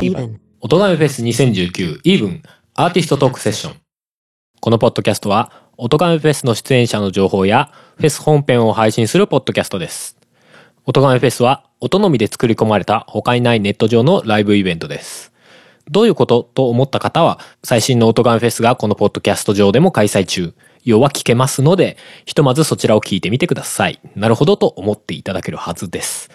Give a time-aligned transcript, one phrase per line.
[0.00, 0.38] Even.
[0.60, 2.42] 大人めフェス2019イーブン
[2.74, 3.76] アーティストトークセッション。
[4.60, 10.16] このポッドキャストは、おとがめフェスの出演者の情報や、フェス本編を配信するポッドキャストです。
[10.86, 15.32] おとがめフェスは、音のみで作り込まれた他にないネット上のライブイベントです。
[15.90, 20.54] どういうことと思った方は、最新のオトガメフェスがこのポッドキャスト上でも開催中。
[20.84, 24.00] 要は聞けますので、ひとまずそちらを聞いてみてください。
[24.14, 26.30] なるほどと思っていただけるはずです。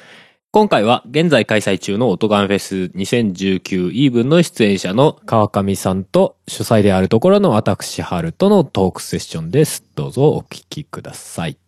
[0.52, 9.84] 今回は現在開催中のオトガンフェス2019イーブンの出演者の川上さんと主催であるところの私春とのトークセッションです。
[9.96, 11.67] どうぞお聞きください。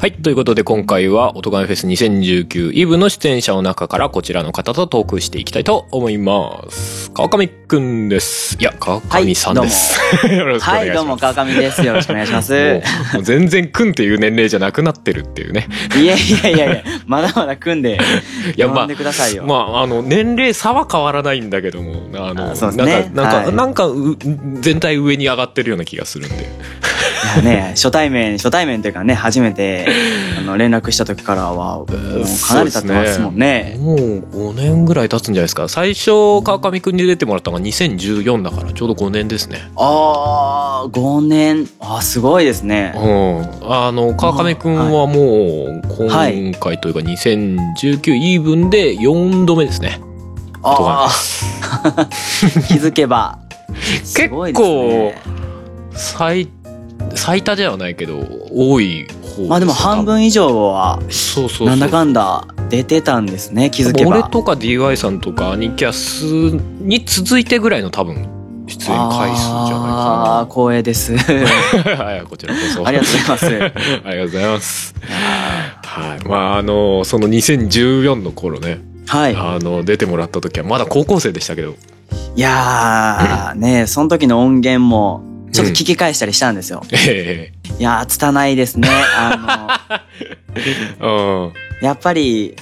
[0.00, 0.12] はい。
[0.12, 7.10] ということで今回は、オトガメフェス2019イブの出演者の中からこちらの方とトークしていきたいと思います。
[7.10, 8.56] 川上くんです。
[8.58, 10.00] いや、川上さんです。
[10.32, 10.88] よろしくお願いします。
[10.88, 11.84] はい、どうも、川上です。
[11.84, 12.80] よろしくお願いします。
[13.12, 15.68] もう全然くんっていう年齢じゃなくなってるっていうね。
[15.94, 17.98] いやいやいやいや、まだまだ組んで、
[18.56, 19.44] いや、ま呼んでくださいよ。
[19.44, 24.16] まあ、あの、年齢差は変わらないんだけども、あの、あねなんか、なんか、はいなんかう、
[24.62, 26.48] 全体上に上がってるような気がするんで。
[27.34, 29.86] いやね、初対面、初対面というかね、初めて、
[30.38, 33.76] あの、連絡した時からは、もうかなり経ってますもんね。
[33.78, 35.68] もう5年ぐらい経つんじゃないですか。
[35.68, 39.70] 最初、川上くんに出てもらったのが2014だから、ちょうど5年ですね。
[39.76, 42.92] あー、5年、あー、すごいですね。
[42.96, 43.72] うん。
[43.72, 50.00] あの、川上くんはもう、はい今回というか2019イーブンで4度目ですね。
[50.62, 52.08] あー、
[52.68, 53.38] 気づけば。
[54.04, 55.22] すごいですね
[55.92, 56.48] 最、
[57.14, 59.06] 最多ではないけど、多い
[59.36, 61.68] 方まあでも半分以上は、そうそう。
[61.68, 64.10] なんだかんだ出てたんですね、気づけば。
[64.10, 66.24] 俺とか DY さんとかアニキャス
[66.80, 71.12] に続いてぐらいの多分出演回数じゃあー、光栄です。
[71.12, 72.04] ないかな。
[72.04, 72.86] はい、こちらこそ。
[72.86, 73.46] ありがとうございます。
[74.06, 74.94] ありがとうございます。
[75.82, 76.28] はい。
[76.28, 79.34] まあ、あの、その2014の頃ね、はい。
[79.36, 81.74] あの、出てもらった時はまだ高校生でしたけど、
[82.36, 85.22] いやー、ねその時の音源も、
[85.52, 86.82] ちょっと聞き返したりしたんですよ。
[86.92, 88.88] えいやー、拙いですね。
[89.16, 90.04] あ。
[91.00, 91.52] の、
[91.82, 92.56] やっぱり、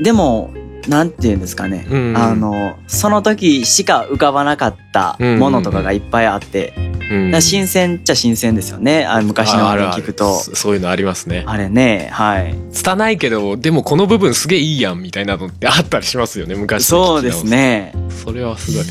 [0.00, 0.52] でも、
[0.88, 1.86] なんて言うんですかね。
[1.90, 9.06] うんあの、その時しか浮かばなかったものとかがいっぱいあって、うんだから新鮮っちゃ新鮮ですよね。
[9.06, 10.34] あ昔の音源聞くと。
[10.34, 11.44] そういうのありますね。
[11.46, 12.54] あれね、はい。
[12.72, 17.92] 拙いけど、でもこの部分すげえいいやんみたいなのってあったりしますよね、昔のそうですね。
[18.24, 18.84] それはすごい。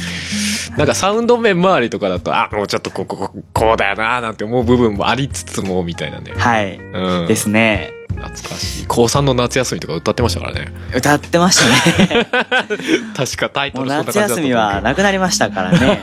[0.77, 6.33] なんかサウンド面周りとかだと、あ、もうちょっとここ、こうだよななんて思う部分もありつつも、みたいなね。
[6.35, 6.77] はい。
[6.77, 7.27] うん。
[7.27, 7.93] ですね。
[8.15, 8.85] 懐かしい。
[8.87, 10.71] 高3の夏休みとか歌ってましたからね。
[10.95, 12.27] 歌ってましたね。
[13.15, 16.01] 確かタイトルそんな感じだった夏休みはなくなりましたからね。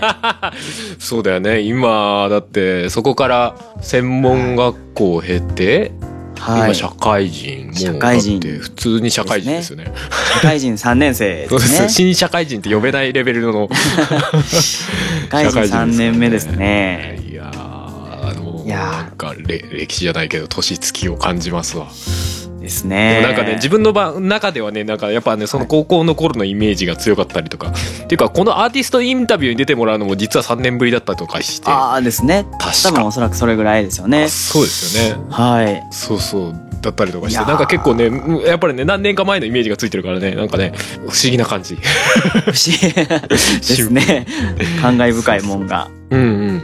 [0.99, 1.61] そうだよね。
[1.61, 5.93] 今、だって、そこから専門学校を経て、
[6.43, 6.65] はい。
[6.65, 7.67] 今社会人。
[7.67, 9.93] もう社会人だって普通に社会人ですよね。
[10.35, 11.89] 社会人3年生 そうです。
[11.89, 13.69] 新社会人って呼べないレベルの
[14.51, 17.21] 社会人3年目ですね。
[17.31, 21.87] いやーあのいやーなんかれ歴史じゃないけど年月を感じますわ、
[22.62, 23.21] ですでね。
[23.21, 27.69] もなんかね自分の場中ではねなんかやっぱねその高校の頃のイメージが強かったりとか、
[28.05, 32.47] っていうかこのアーティストインタビューに出てもらうのも実は3年ぶりだったとかしてああですね。
[32.59, 34.28] 多確か分おそらくそれぐらいですよね。
[34.28, 35.83] そうですよねはい。
[35.91, 41.81] そうそうだったりとかしてなんか結構ねうんやっぱりね何年か前のイメージがついてるからねなんかね不思議な感じ不
[42.50, 44.27] 思議 ですね。
[44.83, 45.89] 感慨深いもんが。
[46.11, 46.62] うんうん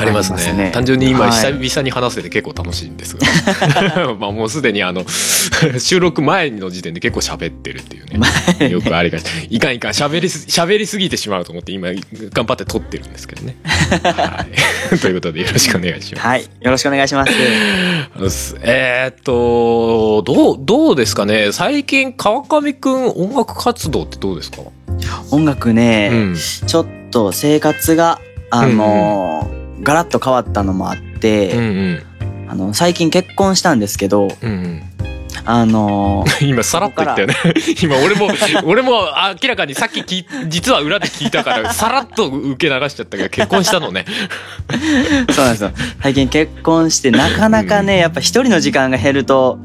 [0.00, 0.70] ありますね。
[0.72, 1.30] 単純に今はい。
[1.32, 3.26] 久々に話せて結構楽しいんですが。
[4.18, 5.04] まあもうすでにあの
[5.78, 8.68] 収録前の時点で結構喋ってるっていうね。
[8.70, 9.24] よくありがち。
[9.50, 9.90] いかんいかん。
[9.92, 11.88] 喋りす喋りすぎてしまうと思って今
[12.32, 13.56] 頑張って撮ってるんですけどね。
[14.02, 14.46] は
[14.92, 14.96] い。
[14.98, 16.26] ということでよろしくお願いします。
[16.26, 16.42] はい。
[16.42, 18.56] よろしくお願いします。
[18.62, 21.52] えーっとどうどうですかね。
[21.52, 24.58] 最近川上くん音楽活動ってどうですか、
[25.30, 26.36] 音楽ね、うん。
[26.66, 32.02] ちょっと生活が、あのーガラッと変わったのもあって、うんうん。
[32.48, 34.82] あの、最近結婚したんですけど、うんうん。
[35.44, 37.34] あのー 今さらっと言ったよね。
[37.82, 38.28] 今俺も
[38.64, 39.08] 俺も
[39.42, 44.04] 明らかにさっき聞い実は裏で聞いたからさらっと受け流しちゃったけど結婚したのね。
[45.30, 45.70] そうなんですよ。
[46.02, 49.58] 最近結婚して、なかなかね、やっぱ一人の時間が減ると、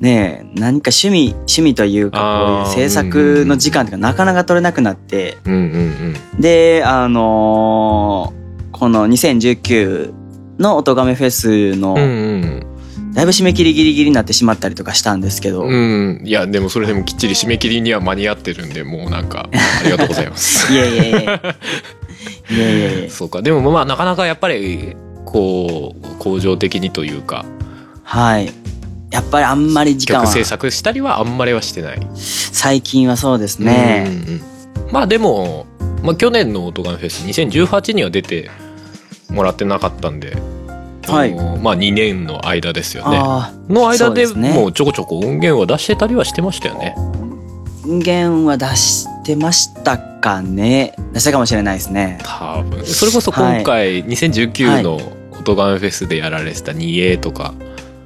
[0.00, 6.40] ねえ、何か趣味、趣味というか、こういう制作の時間とかなかなか取れなくなって、うんうん。
[6.40, 8.41] で、あのー
[8.82, 10.12] この2019
[10.58, 13.12] の音亀フェスのうんう、ん。
[13.14, 16.18] だいぶ締め切りギリギリになってしまったりとかしたんですけど、うん。
[16.18, 20.66] うんいやでもそれでもきっちり締め切りには間に合ってるんでもうなんかありがとうございます。
[20.74, 21.24] いやいやいやいや
[22.50, 24.96] いやいやそうかでもまあなかなかやっぱり
[25.26, 27.44] こう向上的にというか。
[28.02, 28.52] はい。
[29.12, 30.24] やっぱりあんまり時間は。
[30.24, 32.04] 曲制作したりはあんまりはしてない。
[32.16, 34.42] 最近はそうですね、うんうん
[34.90, 35.66] まあでも、
[36.02, 38.50] まあ、去年の「オトガメフェス」2018には出て
[39.32, 40.36] もらってなかったんで、
[41.06, 41.34] はい。
[41.34, 43.18] まあ2年の間ですよね。
[43.20, 46.94] あの間でもうちょこちょこ音源は出してたりはしてましたよね。
[46.96, 47.00] あ
[47.88, 50.94] 音源は出してましたかね。
[51.12, 52.18] 出したかもしれないですね。
[52.22, 52.84] 多分。
[52.86, 55.00] それこそ今回2019の
[55.32, 57.54] 「オトガメフェス」でやられてた 2A とか。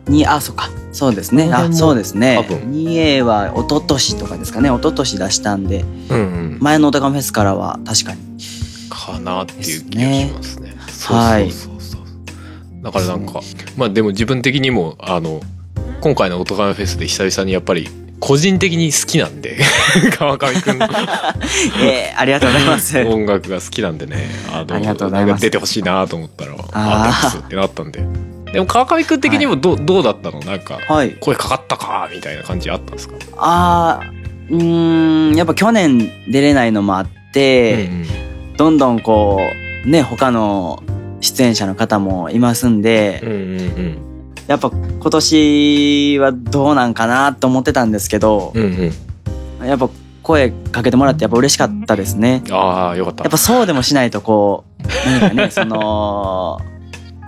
[0.08, 0.70] にあそうか。
[0.92, 1.50] そうですね。
[1.52, 2.36] あそうですね。
[2.48, 2.58] 多分。
[2.70, 4.70] 2A は一昨年とかですかね。
[4.70, 5.84] 一昨年出したんで。
[6.08, 6.58] うんうん。
[6.60, 8.20] 前のオタカフェスからは確かに。
[8.88, 10.75] かなっていう気がしますね。
[11.04, 11.50] はい。
[11.50, 12.82] そうそうそうそう。
[12.82, 13.40] だからなんか
[13.76, 15.40] まあでも自分的にもあの
[16.00, 17.88] 今回の「オトガメフェス」で久々にやっぱり
[18.20, 19.58] 個人的に好きなんで
[20.18, 20.78] 川上くん。
[20.78, 20.86] の
[21.82, 22.98] えー、ありがとうございます。
[23.06, 24.28] 音楽が好きなんでね。
[24.52, 25.42] あのありがとうございます。
[25.42, 26.58] 出てほしいなと思ったらあー。
[26.72, 28.04] あーってなったんで。
[28.52, 30.40] でも川上くん的にもど,、うどうだったの？
[30.40, 31.10] なんかはい。
[31.20, 32.08] 声かかったか？
[32.14, 38.06] みたいな感じあったんですか、あーうーんやっぱ去年出れないのもあって、うん。
[38.56, 39.40] どんどんこ
[39.84, 40.82] うね他の
[41.26, 43.98] 出演者の方もいますんで、うんうんうん。
[44.46, 48.92] やっぱ今年はどうなんかなと思ってたんですけどう、ん
[49.60, 49.66] うん。
[49.66, 49.88] やっぱ
[50.22, 52.42] 声かけてもらってやっぱ嬉しかったですね。
[52.50, 53.24] ああよかった。
[53.24, 56.60] やっぱそうでもしないとこう何かね その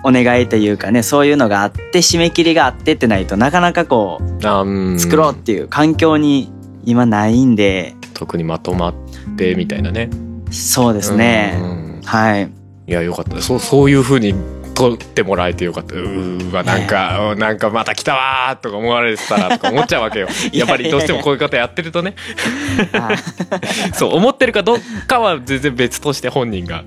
[0.04, 6.52] お願いというかねそういうのがあって締め切りがあってってないとなかなかこう作ろうっていう環境に
[6.84, 7.94] 今ないんで。
[8.14, 8.94] 特にまとまっ
[9.36, 10.10] てみたいなね。
[10.50, 11.56] そうですうんね。
[11.60, 12.00] うん。
[12.04, 12.50] はい。
[12.88, 13.40] いやよかった。
[13.42, 14.34] そうそういうふうに
[14.74, 15.94] 撮ってもらえてよかった。
[15.94, 20.28] うーわなんか、うんなんかまた来たわーとか思われてたらとか思っちゃうわけよ。
[20.52, 20.64] や。
[20.64, 22.14] っぱりどうしてもこういう方やってるとね。
[22.94, 23.10] あ
[23.92, 26.84] そう思ってるかどうかは全然別として本人が。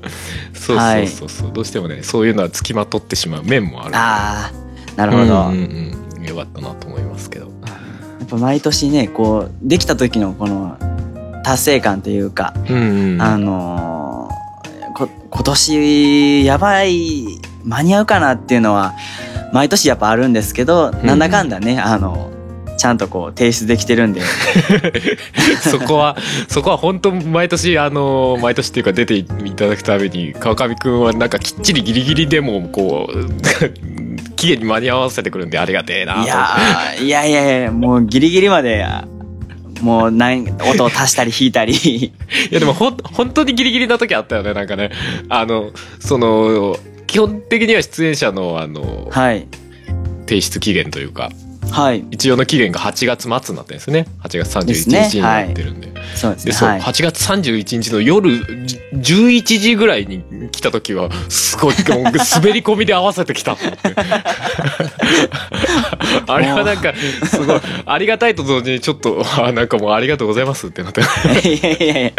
[0.53, 3.91] そうそうそうそう、どうしてもねそういうのはつきまとってしまう面もある。
[3.95, 5.23] あーなるほど。
[5.23, 7.51] うんやうんうん、よかったなと思いますけど。
[8.23, 10.77] っぱ毎年ねこうできた時のこの
[11.43, 13.21] 達成感というか、うんうん。
[13.21, 14.20] あのー
[14.93, 18.93] こ今年やばい間に合うかなっていうのは
[19.53, 21.05] 毎年やっぱあるんですけど、ん。
[21.05, 22.31] なんだかんだねあの
[22.77, 24.21] ちゃんとこう提出できてるんで。
[25.61, 26.17] そこは
[26.47, 33.31] そこは本当毎年あの毎年っていうか出ていただくために川上くんはなんかきっちりギリギリでもこう
[34.35, 38.83] 期限に間に合わせてくるんでありがてえないやいやいやもうギリギリまで
[39.81, 41.73] もうなん音を足したり引いたり。
[41.73, 42.11] い
[42.51, 44.91] やでもほん本当にギリギリな時あったよねなんかね。
[45.29, 49.47] あのその基本的には出演者のあのはい。
[50.27, 51.29] 提出期限というか
[51.71, 52.05] はい。
[52.11, 54.05] 一応の期限が8月末になってるんですね。
[54.23, 55.09] 8月です31ね。
[55.09, 55.91] 日になってるんで。
[56.15, 56.81] そうですでそう、ねはい。
[56.93, 62.01] 8月31日の夜じ11時ぐらいに来た時はすごい滑
[62.51, 63.95] り込みで合わせてきたと思って
[66.27, 66.93] あれはなんか
[67.25, 71.01] すごいありがたいと同時にちょっとあなんかもうありがとうございますってなって。
[71.41, 72.09] きいやいやいや。
[72.09, 72.13] っ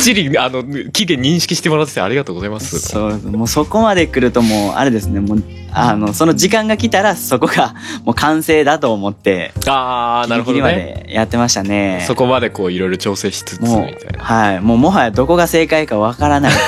[0.00, 2.78] ちりあの期限認識してもらっててありがとうございます。
[2.78, 5.20] そうもうそこまで来るともうあれですね。
[5.20, 5.42] もう
[5.76, 7.74] あのその時間が来たらそこが
[8.04, 12.04] もう完成だと思ってああなるほギリギリまどねでやってましたね。
[12.06, 14.60] そこまでこういろいろ調整しつつみもたいうなはい。
[14.60, 16.60] もうもはやどこが正解かわからないって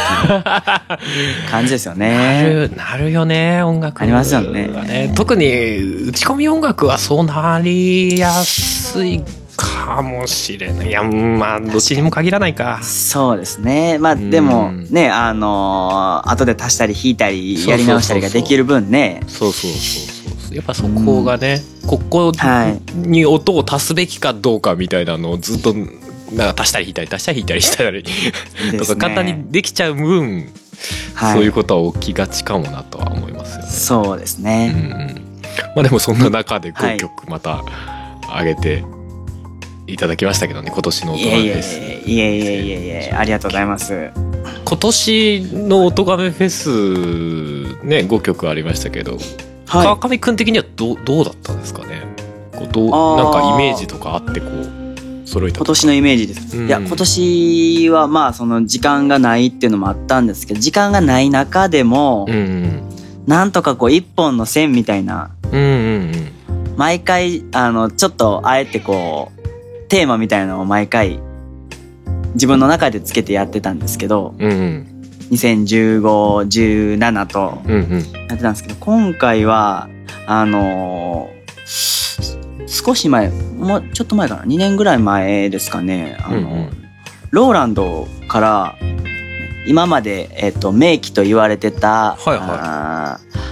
[1.04, 4.02] いう 感じですよなねるなるよね音楽。
[4.02, 4.68] ありますよね。
[4.68, 5.46] は特に
[6.08, 9.22] 打ち込み音楽はそうなりやすい
[9.56, 10.88] かもしれない。
[10.88, 12.80] いやまあどっちにも限らないか。
[12.82, 13.98] そうですね。
[13.98, 14.30] まあうん。
[14.30, 19.20] でもねあのー後で足したり引いたりやり直したりができる分ね。
[19.26, 20.54] そうそうそうそう。
[20.54, 28.04] やっぱそこがね、ここはいに音を足すべきかどうかみたいなのをずっとなんか足したり引いたり足したり引いたりしたり
[28.78, 30.48] とか簡単にできちゃう分、
[31.14, 31.32] はい。
[31.34, 33.70] そういうことは起きがちかもなとは思いますよね。
[33.70, 34.74] そうですうんね。
[34.74, 35.22] うん、
[35.74, 36.96] まあでもそんな中で5はい。
[36.96, 37.62] 曲また
[38.38, 38.82] 上げてい
[39.96, 41.76] ただきましたけどね今年の「オトガいえいえメフェス」
[42.08, 44.10] いえいえいえいえありがとうございます。
[44.64, 46.68] 今年の「オトガメフェス」
[47.86, 49.20] ね5曲ありましたけど、はい。
[49.66, 52.02] 川上くん的にはどうどうだったんですかね？
[52.52, 56.66] こうどうなんかイメージとかあってこう揃えた今年のイメージです、うん。
[56.66, 62.82] いや今年はまあその時間がないっていうのもあったんですけど時間がない中でも、うん。
[63.26, 65.30] なんとかこう一本の線みたいな。
[65.52, 65.68] うんうんう
[66.16, 66.32] ん。
[66.76, 69.35] 毎回あのちょっとあえてこう
[69.88, 71.20] テーマみたいなのを毎回
[72.34, 74.86] 自分の中でつけてやってたんですけどうんうん。
[75.30, 77.92] 201517とうんうん。
[78.28, 79.88] やってたんですけど今回は
[80.26, 81.36] あのー
[82.68, 86.16] 少し前もうちょっと前かな？2年ぐらい前ですかね。
[86.20, 86.70] あの、うんうん。
[87.30, 88.76] ローランドから
[89.68, 92.38] 今まで、えっと、名機と言われてた、はいはい。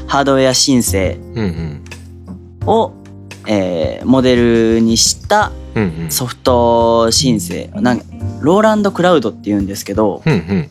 [0.08, 1.82] ハードウェア申請うん
[2.64, 2.68] うん。
[2.68, 2.92] を、
[3.46, 4.34] えーモデ
[4.74, 5.63] ルにしたうんうん
[6.09, 7.69] ソフト申請。
[7.75, 8.04] なんか
[8.40, 10.71] ローランドクラウドっていうんですけどうんうん。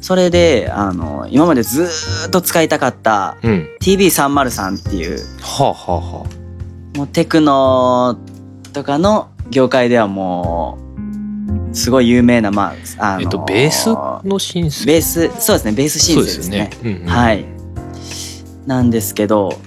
[0.00, 3.68] それであの今までずーっと使いたかったうん。
[3.80, 6.26] TB303 っていうはあは
[6.96, 8.18] もうテクノ
[8.72, 10.78] とかの業界ではも
[11.72, 13.88] うすごい有名なまああのあえっとベース
[14.26, 16.70] のシンセベースそうですねベース申請ですね。
[16.72, 16.98] そうですよね。
[16.98, 17.08] うんうん。
[17.08, 17.44] はい。
[18.66, 19.58] なんですけど、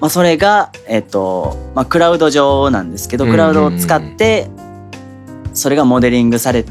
[0.00, 4.48] まあ、それがえっと、まあ、クラウド上なんですけどうんクラウドを使って
[5.54, 6.64] それがモデリングされ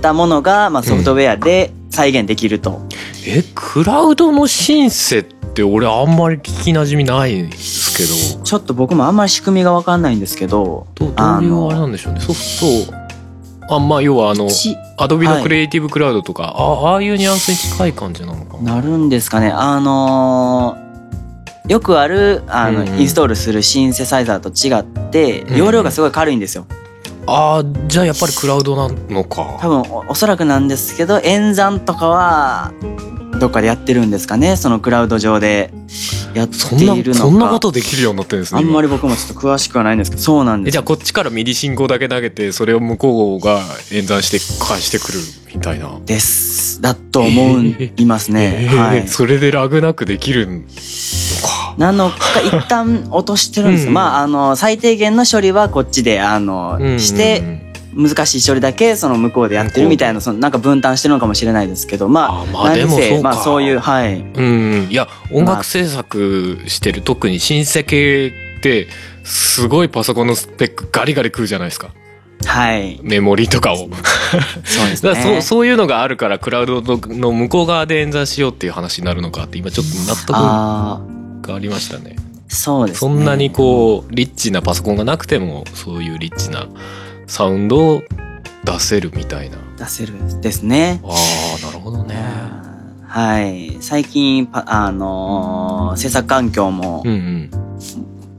[0.00, 2.80] たものが、まあ、ソフトウェアで再現できると、
[3.26, 8.44] えクラウドのシンセって俺あんまり聞きなじみないんですけど。
[8.44, 12.20] ちょっと僕もあんまり仕組みが分かんないんですけどどどういうあれなんでしょうね。
[12.20, 12.40] ソフ
[13.68, 15.36] トあまあ要はあのちアドビはい。
[15.38, 18.58] のクリエイティブクラウドとか、あああいうニュアンスに近い感じなのか。
[18.58, 19.50] ななるんですかね。
[19.50, 20.87] あのー
[21.68, 23.00] よくあるあの、うんうん。
[23.00, 25.56] インストールするシンセサイザーと違ってうん。
[25.56, 26.66] 容量がすごい軽いんですよ。
[27.26, 29.58] あーじゃあやっぱりクラウドなのか。
[29.60, 32.72] 多分おおそらくなんですけど演算とかは
[33.38, 34.56] どっかでやってるんですかね？
[34.56, 35.70] そのクラウド上で
[36.32, 37.14] やっているのか。
[37.14, 38.68] そんなことできるようになってるんですね今。
[38.70, 40.72] あんまり僕もちょっと詳しくはないんですけどそうなんです。
[40.72, 43.60] えじゃあこっちから MIDI 信号だけ投げてそれを向こうが
[43.92, 45.18] 演算して返してくる
[45.54, 46.00] みたいな。
[46.06, 46.80] です。
[46.80, 49.06] だと思いますね、えーはい。
[49.06, 50.66] それでラグなくできるのか
[51.78, 53.94] なのか一旦落としてるんですよ、うん。
[53.94, 57.68] まああの最低限の処理はこっちであの、してうんうんうん。
[57.96, 63.22] 難しい処理だけその向こうでやってるみたいなそのなんか分担してるのかもしれないですけどまああまあでもそうか。
[63.22, 64.20] まあそういうはい。
[64.20, 64.88] うん。
[64.90, 68.88] いや音楽制作してる特にシンセ系って
[69.24, 71.90] すごいパソコンのスペックガリガリ食うじゃないですか。
[72.44, 73.00] はい。
[73.02, 73.78] メモリとかを。
[73.78, 80.36] そうですだからそうねそういうのがあるからクラウドの向こう側で演算しようっていう話になるのかって今ちょっと納得。
[80.36, 81.00] あ
[81.42, 82.16] がありましたね。
[82.18, 82.22] あ
[82.54, 83.10] そうですね。
[83.14, 86.66] そんなにこうリッチなパソコンがなくてもそういうリッチな
[87.26, 88.02] サウンドを
[88.64, 89.58] 出せるみたいな。
[89.78, 91.00] 出せるですね。
[91.04, 92.16] あーなるほどね。
[93.06, 93.76] はい。
[93.80, 97.50] 最近パあのー制作環境も、うんうん。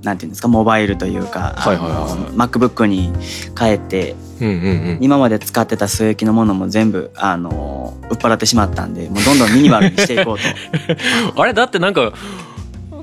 [0.04, 3.12] なんていうんですかモバイルというか、はいはいはい MacBook に
[3.58, 4.58] 変えてうんうんう
[4.94, 4.98] ん。
[5.02, 10.44] 今まで使ってた据え置きのものも全部あのー売っ払ってしまったんでもうどんどんミニマルにしていこうと。
[11.42, 12.14] あれだってなんか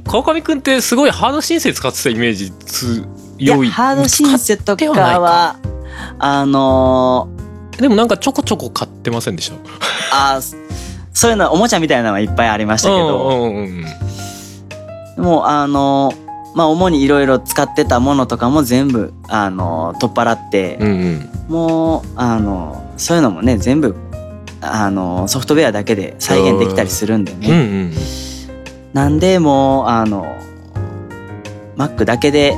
[0.07, 3.05] 川上くんってすごいハード申請使ってたイメージ強
[3.65, 3.67] い。
[3.67, 4.85] いやハードシンセとか
[5.21, 5.57] は
[6.19, 7.29] あの
[7.79, 9.57] でもなんかちょこちょこ買ってませんでした？
[9.57, 9.59] ー
[10.13, 10.57] あー
[11.13, 13.85] そういうのおもちゃみたいなのはいっぱいありましたけど、うんうんうん。
[15.19, 21.31] うんもうあのーまあ主にいろいろ使ってたものとかも全部あのー取っ払って、うんうん。
[21.49, 23.95] もうあのーそういうのもね全部
[24.63, 27.59] あのーソフトウェアだけで再現できたりするんでね、うんう
[27.89, 27.93] ん
[28.97, 30.25] なんでもうあの
[31.77, 32.57] Mac だけで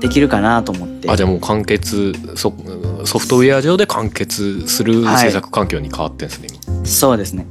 [0.00, 1.08] できるかなと思って。
[1.08, 2.52] あじゃあもう完結ソ
[3.04, 6.48] ソフトウェア上で完結するはい制作環境に変わってんですね、
[6.84, 7.46] そうですね。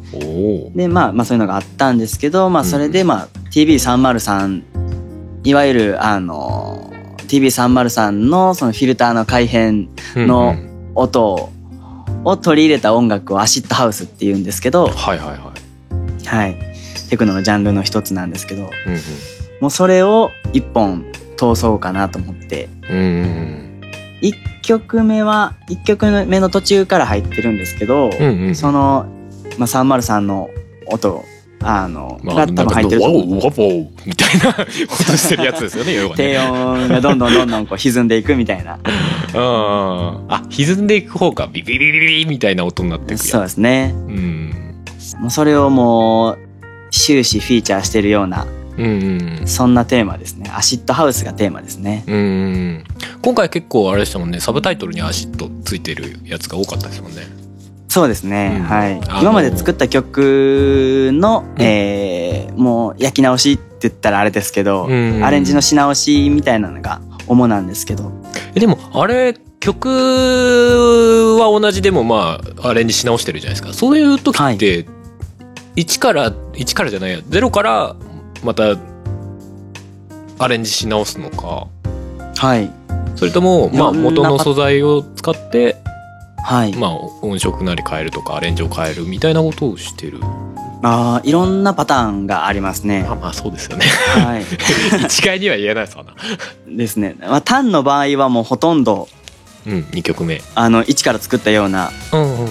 [0.76, 4.64] でまあまあそういうのがあったんですけどまあそれでまあ TB303
[5.46, 6.92] いわゆるあの
[7.30, 10.58] TB303 のそのフィルターの改変の
[10.96, 11.50] 音
[12.26, 14.88] を取り入れた音楽をアシッドハウスっていうんですけど。
[14.88, 16.28] はいはいはい。
[16.28, 16.75] はい
[17.10, 18.70] テクノのジャンルの一つなんですけどうん
[19.62, 21.06] もうそれを一本
[21.38, 22.70] 通そうかなと思って。
[22.90, 23.66] うんうんうん
[24.22, 29.06] 1曲目は1曲目の途中から入ってるんですけど、うんうんその、
[29.60, 30.50] まあ、303の
[30.88, 31.24] 音
[31.62, 33.40] あの、まあ、が多分入ってると思う。
[33.40, 38.76] ワオみたいな音してるやつですよね低音がどんどんどんどんこう歪んでいくみたいな。
[38.76, 38.78] う
[39.38, 43.94] んあ歪んでいく方がビビビビビビみたいな音になっていくそうやですね。
[43.94, 44.76] つうん。
[45.22, 46.45] もうそれをもう
[47.00, 48.46] 終始フィーチャーしてるような
[48.78, 49.48] うんうん。
[49.48, 50.52] そんなテーマですね。
[50.54, 52.04] アシッドハウスがテーマですね。
[52.08, 52.84] うんうん。
[53.22, 54.40] 今回結構あれでしたもんね。
[54.40, 57.22] サブタイトルにアシッドついてるやつが多かったですもんね。
[57.88, 58.64] そうですね、うん。
[58.64, 59.00] はい。
[59.22, 61.62] 今まで作った曲の、うん。
[61.64, 68.12] えーもう焼き直しって言ったらあれですけど、うんアレンジのし直しみたいなのが主なんですけど。
[68.56, 69.90] えでもあれ曲
[71.40, 73.74] は同じでもまあアレンジし直してるじゃないですか。
[73.74, 74.86] そういう時って
[75.76, 77.20] 1から1からじゃないや。
[77.20, 77.96] 0から
[78.44, 78.78] また
[80.38, 81.68] アレンジし直すのか。
[82.38, 82.72] はい。
[83.16, 85.78] それともまあ元の素材を使って
[86.46, 90.20] はい、まあ音色なり変えるとかアレンジを変えるみたいなことをしてる。
[90.84, 93.02] あーいろんなパターンがありますね。
[93.02, 93.86] まあまあそうですよね。
[93.86, 94.44] はい。
[95.04, 96.14] 一概には言えないですわな。
[96.68, 99.08] ですね、まあ、単の場合はもうほとんど
[99.68, 100.42] うん2曲目。
[100.54, 101.92] あの一から作ったような。
[102.12, 102.48] うんうんうん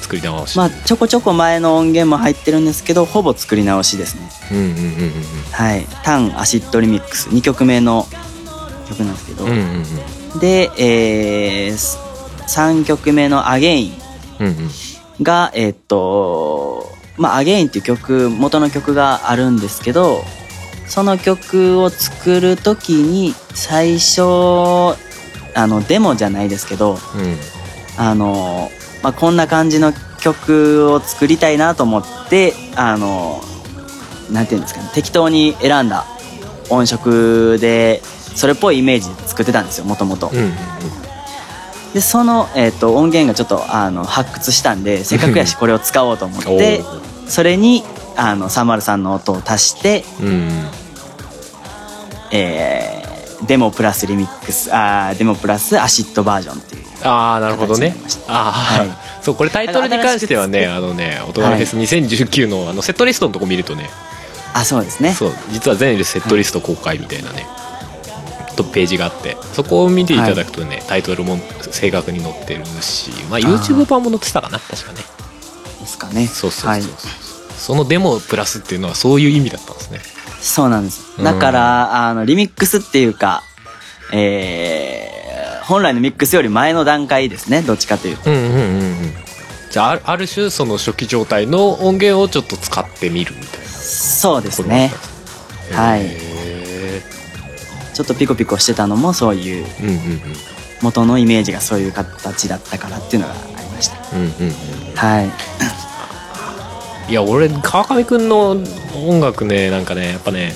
[0.00, 0.56] 作り直し。
[0.56, 4.30] まあちょこちょこ前の音源も入ってるんですけどほぼ作り直しですね。
[4.52, 5.12] うんうんうん
[5.52, 8.06] はい「タンアシッドリミックス」2曲目の
[8.88, 9.58] 曲なんですけど、うんうん
[10.34, 10.40] うん。
[10.40, 11.74] で、えー、
[12.46, 13.94] 3曲目の「アゲイン。
[14.40, 14.70] うんうん。
[15.22, 20.24] がえーっとまあ「アゲインっていう曲元の曲があるんですけど
[20.86, 24.22] その曲を作る時に最初
[25.54, 26.98] あのデモじゃないですけどうん
[27.96, 28.70] あの、
[29.02, 33.40] まあ、こんな感じの曲を作りたいなと思ってあの
[34.30, 36.04] なんていうんですかね適当に選んだ
[36.70, 40.30] 音色でそれっぽいイメージで作ってたんですよもともと。
[41.92, 47.30] でその、えー、と音源がちょっとあの発掘したんでせっかくやしこれを使おうと思っ おてー。
[47.30, 47.84] それに
[48.16, 50.68] あの303の音を足して、うんうん。
[52.32, 53.03] えー
[53.46, 56.84] デモプラスリミックスあーデモプラスアシッドバージョンっていう。
[57.02, 57.94] ああなるほどね。
[58.28, 58.88] ああ、はい。
[59.22, 63.90] そうこれタイトルに関してはねあのね「大人フェス2019の」あのセットリストのとこ見るとね。
[64.54, 65.12] あそうですね。
[65.12, 65.32] そう。
[65.50, 67.44] 実は全セットリスト公開みたいなね、
[68.54, 69.36] とページがあって。
[69.52, 71.38] そこを見ていただくとね、タイトルも
[71.72, 75.00] 正確に載ってるし、まあ、YouTube 版も載ってたかな確かね。
[75.80, 76.28] ですかね。
[76.28, 77.24] そうそうそうそう、はい。
[77.58, 80.00] そのデモプラスっていうのはそういう意味だったんですね
[80.44, 81.14] そうなんです。
[81.18, 81.24] うん。
[81.24, 83.42] だから、あのリミックスっていうか
[84.12, 87.62] えー本来のミックスより前の段階ですね。
[87.62, 88.30] どっちかというと。
[88.30, 88.58] うんうんうんう
[89.06, 89.12] ん。
[89.70, 93.66] じゃあある種その初期状態の音源をちょっと使ってみるみたいな。
[93.66, 94.92] そうですね。
[95.72, 96.02] はい。
[96.04, 97.02] へ
[97.94, 100.20] ちょっとピコピコしてたのもそういうーうんうん。
[100.82, 103.96] 元のイメージがそういう形だったからっていうのがありました。
[104.14, 104.46] うんうんうん
[104.90, 104.96] うん。
[104.96, 105.30] はい
[107.08, 110.52] いや俺川上くんの音楽ねなんかねやっぱね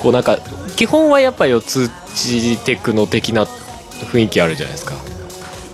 [0.00, 0.38] こうなんか
[0.76, 4.94] 基本はやっぱ四つ打ちテクノ的な雰囲気あるじゃないですか。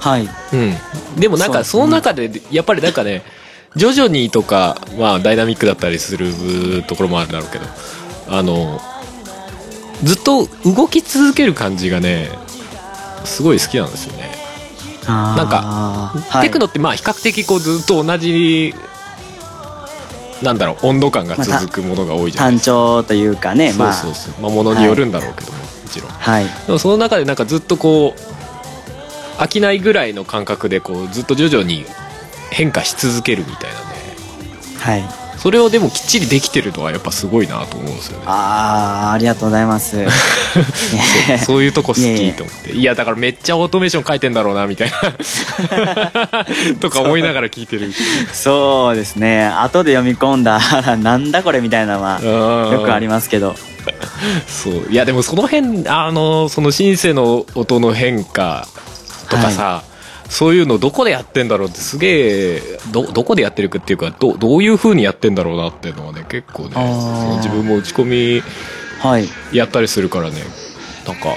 [0.00, 0.22] はい。
[0.22, 1.20] うん。
[1.20, 3.22] でもなんかその中でやっぱりなんかね
[3.76, 7.64] 徐々にとかまあダイナミックだったりするところもあるだろうけど
[8.28, 8.80] あの
[10.02, 12.28] ずっと動き続ける感じがね
[13.24, 14.34] すごい好きなんですよね。
[15.06, 15.62] ななんか、
[16.30, 18.74] はい、テクノってまあ比較的こうずっと同じ
[20.44, 24.42] なんだろう温度感が続くものが多いじゃない単ですか、調というかねまあそうそうそう。
[24.42, 24.52] まあ。
[24.52, 26.10] ものによるんだろうけども、もちろん。
[26.10, 26.44] はい。
[26.44, 31.84] でもその中でなんかずっとこう飽きないぐらいの感覚でこうずっと徐々に
[32.50, 33.84] 変化し続けるみたいなね。
[34.78, 38.24] はいそれをでもきっちりできてるのはやっぱすごいなと思うんですよね。
[38.26, 39.98] ああありがとうございます。
[41.44, 42.72] そういうとこ好きと思って。
[42.72, 46.46] いやだからめっちゃオートメーション書いてんだろうなみたいな。
[46.80, 47.92] とか思いながら聞いてる。
[48.32, 49.44] そうですね。
[49.44, 50.58] 後で読み込んだ
[50.96, 53.54] なんだこれみたいなのはよよくありますけど。
[54.48, 54.86] そう。
[54.88, 58.66] いやでもその辺あのそのシンセの音の変化
[59.28, 59.82] とかさ、
[60.28, 66.76] そういうのどこでやってんだろうってすげえどどこでやってるかっていうかどどういう風にやってんだろうなっていうのはね結構ね
[67.36, 68.42] 自分も打ち込み
[69.04, 69.28] はい。
[69.52, 70.36] やったりするからね。
[71.06, 71.36] なんか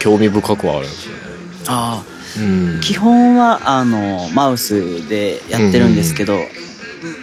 [0.00, 1.20] 興味深くはあるんですよね。
[1.68, 2.02] あ
[2.38, 2.76] うん。
[2.78, 6.38] あ基本はあのマウスでやってるんですけど、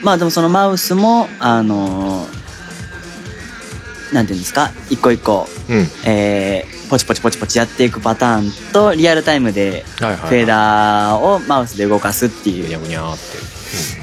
[0.02, 2.26] まあでもそのマウスもあの
[4.14, 5.88] なんていうんですか一個一個、うん。
[6.06, 12.70] えーポチポチポチポチやっていくパターンとリアルタイムでフェーダーをマウスで動かすっていう。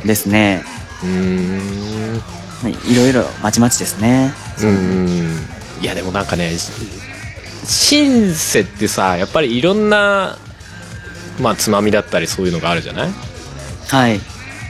[0.05, 0.64] ですね。
[1.05, 2.20] うん。
[2.90, 4.33] いろいろまちまちですね。
[4.61, 5.38] うん。
[5.81, 6.50] いやでもなんかね
[7.64, 10.37] シンセってさやっぱりいろんな
[11.40, 13.11] まあつまみだったりそういうのがあるじゃない？
[13.88, 14.20] はい。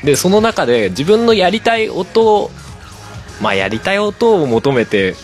[0.05, 2.51] でその中で自分のやりたい音を
[3.41, 5.15] まあやりたい音を求めて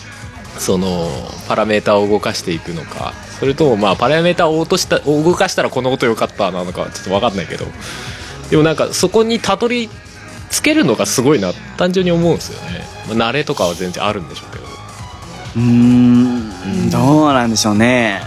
[0.59, 1.09] その
[1.47, 3.13] パラメータを動かしていくのか。
[3.39, 7.65] それともまあパラメータを落とした動かしたらこの音良かったなのかちょっと分かんないけど。
[8.49, 9.89] でもなんかそこにたどり
[10.49, 14.65] つけるのがすごいな単純に思うんですよね、まあ慣れとかは全然あるんでしょうけど。
[15.57, 16.89] うーん。
[16.89, 18.21] どうなんでしょうね。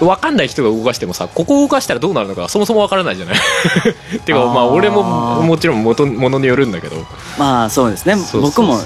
[0.00, 3.36] 分かんない人が動かしてもさここ動かしたらどうなるのかそもそも分からないじゃない。
[4.26, 6.96] てかまあ俺ももちろんもとものによるんだけど。
[7.38, 8.16] まあそうですね。
[8.32, 8.78] 僕も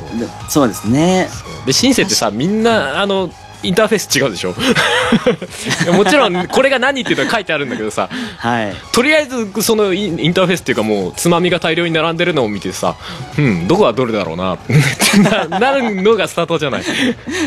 [0.48, 1.28] そうですね
[1.66, 3.30] でシンセってさみんなあの
[3.62, 4.54] インターフェース違うでしょ？
[5.92, 8.08] もちろんこれが何っていうのは書いてあるんだけどさ。
[8.38, 8.74] はい。
[8.92, 12.96] とりあえずそのインターフェースっていうかもうつまみが大量に並んでるのを見てさ
[13.36, 14.54] うんどこがどれだろうな？
[14.54, 16.82] っ てななるのがスタートじゃない？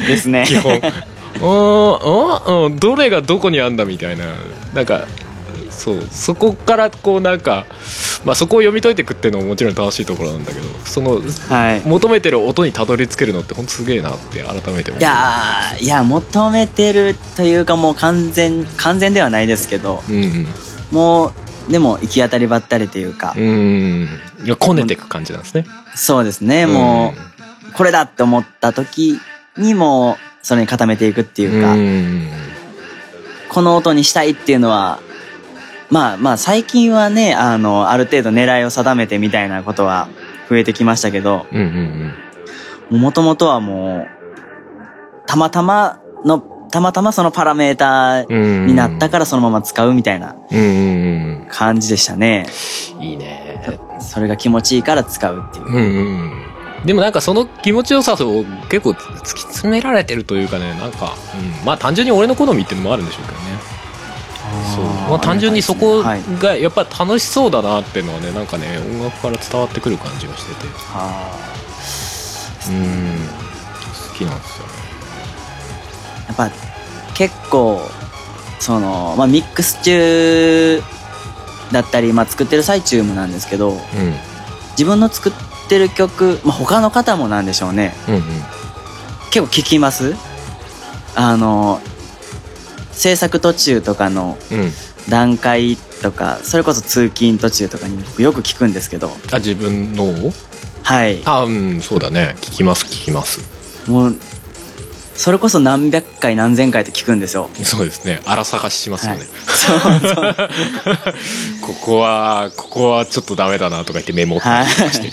[0.08, 0.46] ですね。
[0.48, 0.74] 基本。
[1.42, 4.26] うんうんうんどれがどこにあんだみたいな。
[4.76, 5.06] なんか
[5.78, 6.08] そう。
[6.12, 7.66] そこからこうなんか、
[8.24, 11.82] まあ、そこを読み解いていくっていうのももちろん楽しいところなんだけどそのはい。
[11.86, 15.02] 求めてる音にたどり着けるのって本当すげえなって改めて思う。
[15.02, 20.48] いやーいや求めてるというかもう完全完全ではないですけどうん
[20.92, 24.10] もうでも行き当たりばったりというか、うん
[24.60, 25.66] こねていく感じなんですね。
[25.96, 26.66] そうですね。
[26.66, 27.14] も
[27.70, 29.20] うこれだって思った時
[29.58, 32.28] にもうそれに固めていくっていうか、うん。
[33.50, 35.00] この音にしたいっていうのは
[35.94, 40.10] まあまあ最近はねあのある程度狙いを定めてみたいなことは
[40.50, 41.46] 増えてきましたけど
[42.90, 44.08] もともとはもう
[45.28, 46.40] たまたまの
[46.72, 48.66] たまたまそのパラメーターうん。
[48.66, 50.36] になったからそのまま使うみたいな
[51.52, 52.48] 感じでしたね。
[52.96, 53.62] うんいいね。
[54.00, 55.66] それが気持ちいいから使うっていう。
[55.68, 55.80] うんう
[56.82, 56.86] ん。
[56.86, 61.14] でもなんかその気持ちよさを結構突き詰められてるというかねなんか、
[61.60, 63.73] うん、まあ単純に俺の好みっていうのもあるんでしょうけどね
[65.10, 66.22] まあ単純にそこはい。
[66.40, 70.68] がやっぱ楽しそうだなっていうのはねなんかね音楽から伝わってくる感じがしてて。
[70.94, 71.32] あ。
[72.70, 73.18] うん。
[74.12, 74.74] 好きなんですよね。
[76.26, 76.52] ーやっぱ
[77.14, 77.82] 結構
[78.60, 80.82] そのまあミックス中
[81.72, 83.78] だったり、まあ、作ってる最中もなんですけど
[84.72, 85.34] 自分の作っ
[85.68, 87.96] てる曲、まあ、他の方もなんでしょうね。
[88.08, 88.22] うんうん。
[89.32, 90.16] 結構聞きます？
[91.16, 91.82] あの
[92.94, 94.38] 制作途中とかの
[95.10, 99.12] 段階とかそれこそ通勤途中とかに僕よく聞くんですけど。
[99.32, 100.34] あ自分のを？
[100.84, 101.22] はい。
[101.26, 102.36] あうんそうだね。
[102.42, 103.40] 聞きます聞きます。
[103.90, 104.16] もう
[105.16, 107.50] それこそ何百回何千回と聞くんですよ。
[107.64, 108.22] そうですね。
[108.26, 110.36] 荒探ししますよね、そうそう。
[111.62, 115.12] ここはここはちょっとダメだなとか言ってメモったりとかして、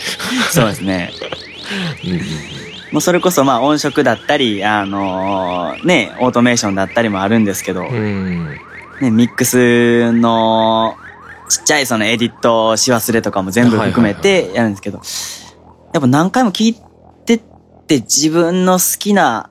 [0.51, 1.13] そうですね。
[2.05, 2.60] うんうん
[2.93, 8.57] もうそれこそまあ音色だったりあのーねオートメーションだったりもあるんですけど、うん。
[9.01, 10.95] ね、ミックスの
[11.49, 15.01] ちっちゃいそのエディットし忘れとかも全部含めてやるんですけど、
[15.93, 16.75] やっぱ何回も聞い
[17.25, 17.41] てっ
[17.87, 19.51] て自分の好きな、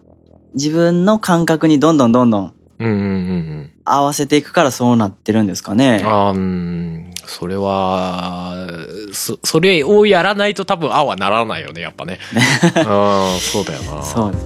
[0.54, 6.02] 自分の感覚にどんどんどんどんうんうんうん合わせていくからそうなってるんですかね。
[6.06, 8.68] あーうんそれは
[9.12, 12.20] そそれをやらないと多分ああはならないよねやっぱね
[12.86, 14.46] ああそうだよなそうです。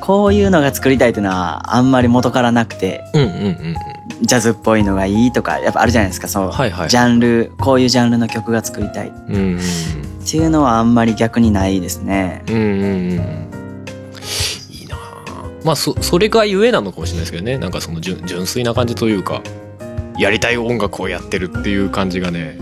[0.00, 3.76] こういうのが作りたいっていうのはあんまり元からなくて、うんうんうん
[4.22, 6.50] ジャズっぽいのがいいとか、やっぱあるじゃないですか、そう。
[6.50, 9.58] はいはいジャンル、こういうジャンルの曲が作りたいっうんうん
[10.28, 12.42] ていうのはあんまり逆にないですね。
[12.48, 12.64] うんうんう
[13.20, 13.47] ん
[15.68, 17.58] まあそそれがゆえなのかもしれないですけどね。
[17.58, 19.42] なんかその純純粋な感じというか
[20.18, 22.58] やりたい音楽をやってるっていう感じがね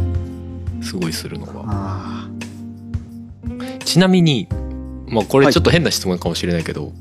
[0.82, 1.62] すごいするのが。
[1.66, 2.28] あ
[3.84, 4.48] ちなみに
[5.06, 6.92] まあこれちょっと変な質問かもしれないけど、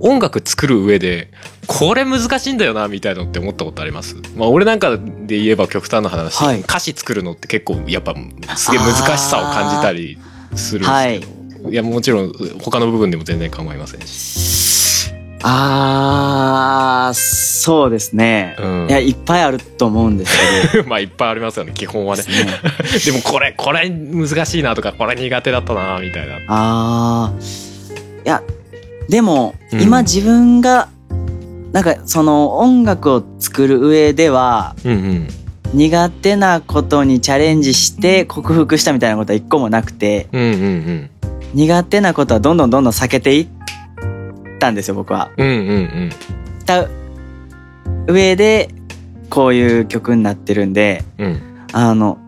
[0.00, 1.30] 音楽作る上で
[1.66, 4.16] これ難しいんだよなみたいなのって思ったことあります？
[4.34, 6.60] まあ俺なんかで言えば極端な話、はい。
[6.60, 8.14] 歌詞作るのって結構やっぱ
[8.56, 10.16] すげえ難しさを感じたり
[10.56, 14.71] するんですけど、い、やもちろん他の部分でも全然構いませんし、ー
[15.44, 18.56] あー、そうですね。
[18.58, 18.86] うん。
[18.88, 20.32] いや、いっぱいあると思うんです
[20.72, 22.22] け まあいっぱいありますよね基本はど。
[22.22, 22.28] ね。
[22.92, 26.34] で でもこれこれ難しいなとかこれ苦手だったなみたいな。
[26.48, 27.92] あー。
[28.24, 28.42] いや、
[29.08, 29.82] でも、うん。
[29.82, 30.88] 今自分が、
[31.72, 35.28] なんかその音楽を作る上では、うんうん。
[35.74, 41.10] 苦手なことにチャレンジして克服したみたいなことは一個もなくて、うんうん。
[41.54, 43.48] 苦手なことはどんどんどんどん避けていっ
[44.62, 45.30] たんですよ、僕は。
[45.36, 46.10] うんうんうん
[46.64, 46.86] た
[48.06, 48.68] 上で、
[49.28, 51.40] こういう曲になってるんで、うんうん
[51.72, 52.18] あの、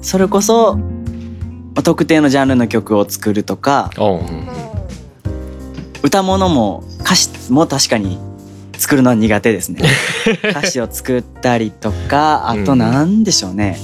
[0.00, 0.78] それこそ、
[1.82, 4.48] 特定のジャンルの曲を作るとか、あうんうん
[6.02, 8.18] 歌物も歌詞も確かに
[8.78, 9.82] 作るのは苦手ですね。
[10.50, 13.78] 歌詞を作ったりとか、あとなんでしょうね。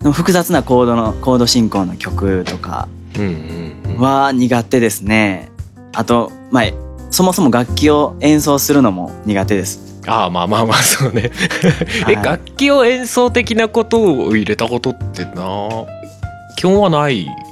[0.00, 5.50] でも複雑なコードの、コード進行の曲とかうんうんうんは苦手ですね。
[5.94, 6.64] あと、まあ、
[7.10, 9.94] そもそも楽器を演奏するのも苦手です。
[10.06, 11.30] ああまあまあまあそうね。
[12.02, 12.16] えはい。
[12.16, 15.32] 楽器を演奏的なことを入れたことってな
[16.56, 17.44] 基本はないよね。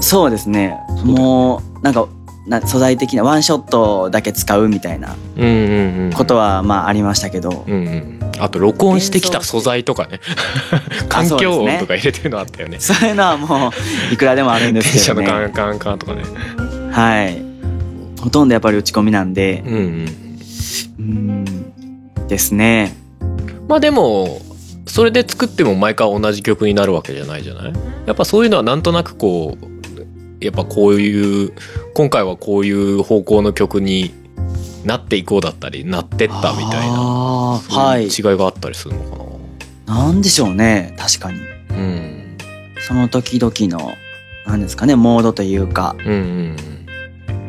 [0.00, 0.78] そうですね。
[1.04, 1.12] ね。
[1.12, 2.06] もう、なんか、
[2.46, 8.20] な素材的なワンショットだけ使うみたいなうんうんうんことはまあありましたけど、うんうん。
[8.38, 10.20] あと録音してきた素材とかね。
[11.10, 12.78] 環境音とか入れてるのあったよね。
[12.80, 13.70] そういうのはも
[14.10, 15.48] ういくらでもあるんで電車のすけどね。
[15.48, 16.22] カンカンカンとかね。
[16.92, 17.47] はい。
[18.20, 19.82] ほとんどやっぱり打ち込みなんで、うんうん
[20.98, 22.96] うーん、ですね。
[23.68, 24.40] まあでも
[24.86, 27.72] それで作っても毎回同じ曲になるわけじゃないじゃない？
[28.06, 31.52] やっぱそういうのはなんとなくこうやっぱこういう
[31.94, 34.14] 今回はこういう方向の曲に
[34.84, 38.04] なっていこうだったりなってったみたいなはい。
[38.04, 39.02] 違いがあったりするの
[39.84, 41.38] かな、なんでしょうね確かに。
[41.70, 42.36] うん。
[42.80, 43.92] その時々の
[44.46, 45.94] なんですかねモードというか。
[45.98, 46.56] うんうん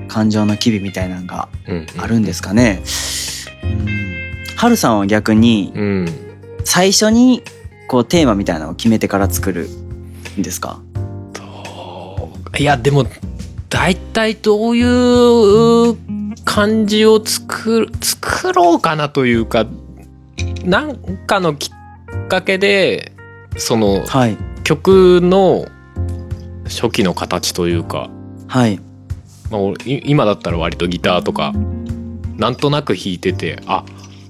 [0.10, 2.82] 感情の機微みたいなのがうんあるんですかね。
[3.64, 4.00] うん
[4.58, 6.26] ハルさんは逆にうん。
[6.66, 7.42] 最初に
[7.88, 9.70] こうテーマみたいなのを決めてから作る
[10.38, 10.82] んですか？
[11.34, 13.06] といやでも
[13.70, 15.98] 大体どういう
[16.44, 19.66] 感じを作る作ろうかなというか
[20.66, 23.14] なんかのきっかけで
[23.58, 24.38] そのはい。
[24.64, 25.66] 曲の
[26.66, 28.10] 初期の形というか、
[28.48, 28.80] はい
[29.50, 31.54] まあ、今だったら割とギターとか
[32.38, 33.84] なんとなく弾いててあ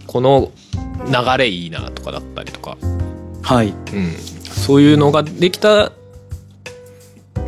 [0.08, 0.52] この
[1.06, 2.78] 流れいいなとかだったりとか、
[3.42, 3.70] はい。
[3.70, 5.92] うん、そういうのができた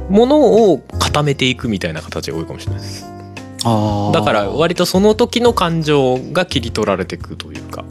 [0.09, 3.05] ものを固めていくみたいな形が多いかもしれないです。
[3.63, 4.13] あー。
[4.13, 7.83] だから割とその時の感情が切り取られていくというか。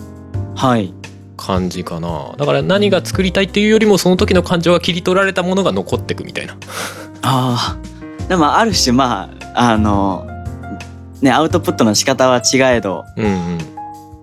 [0.56, 0.92] はい。
[1.36, 2.34] 感じかな。
[2.36, 6.54] だから何が作りたいっていうよりもその時の感情が切り取られたものが残っていくみたいな。
[7.22, 7.89] ああ
[8.30, 10.24] でもある種まああの
[11.20, 13.58] ねアウトプットの仕方は違えどうんうん。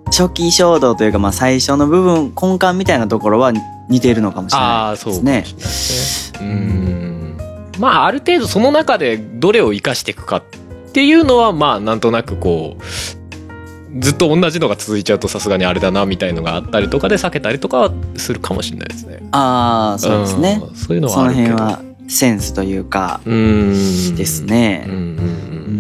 [0.05, 3.51] 初期衝動というかまあ最初の部分根幹みたいなところは
[3.89, 5.11] 似ているのかもしれあないですね。
[5.11, 6.39] かもしれないですね。
[6.39, 7.37] うん。
[7.79, 10.43] まあある程度その中でどれを生かしていくかっ
[10.93, 19.19] ていうのはまあなんとなくこうずっと同じのが続いちゃうとさすがにあれだなみたいのがあったりとかで避けたりとかはするかもしれないですね。
[19.33, 20.55] ああそうですね。
[20.55, 20.75] ん。
[20.75, 21.86] そういうのはあるけど。
[22.07, 24.15] センスというかうん。
[24.15, 24.85] ですね。
[24.87, 25.77] うん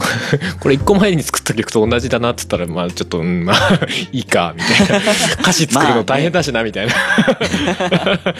[0.60, 3.78] これ一個前に作った曲と同じだなっつったらまあちょっと、うん、まあ
[4.12, 5.12] いいかみたいな。
[5.40, 6.92] 歌詞作るの大変だしなみたいな、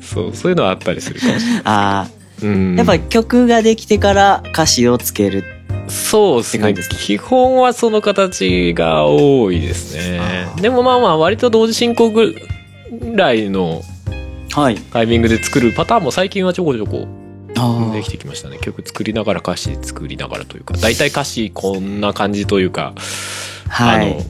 [0.00, 1.62] そうそういうのはあったりするかもしれない。
[1.64, 2.08] あ
[2.42, 2.74] うん。
[2.74, 5.44] あやっぱ曲ができてから歌詞をつける
[5.88, 6.74] そうですね。
[6.98, 10.48] 基本はその形が多いですね。
[10.60, 12.34] でもまあまあ割と同時進行ぐ
[13.14, 13.82] らいの
[14.54, 14.76] はい。
[14.76, 17.08] タイミングで作るパターンも最近はちょこちょこ
[17.58, 18.58] あできてきましたね。
[18.58, 20.74] 曲作りながら歌詞作りながらというか。
[20.74, 22.94] 大体歌詞こんな感じというか、
[23.68, 24.12] はい。
[24.12, 24.22] あの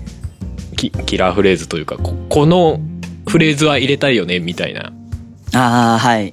[0.77, 2.81] キキラーフレーズというかここの
[3.29, 4.95] フレーズは入れたいよねみたいな。
[5.53, 6.33] ああはい。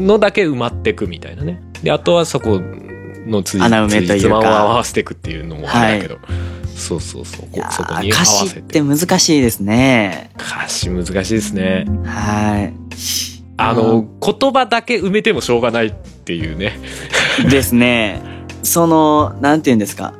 [0.00, 1.62] のだけ埋まってくみたいなね。
[1.84, 6.18] であとはそこのつじつまを合わせていくっていうのもあれだけど、
[6.74, 7.46] そうそうそう。
[7.54, 10.32] いやこそこに合ー歌わ詞せってて難しいですね。
[10.36, 11.84] 歌詞難しいですね。
[12.04, 12.88] はい
[13.58, 16.78] あの言葉だけ埋めてもしょうがないっていうね
[17.50, 18.22] ですね。
[18.62, 20.14] その、なんて言うんですか。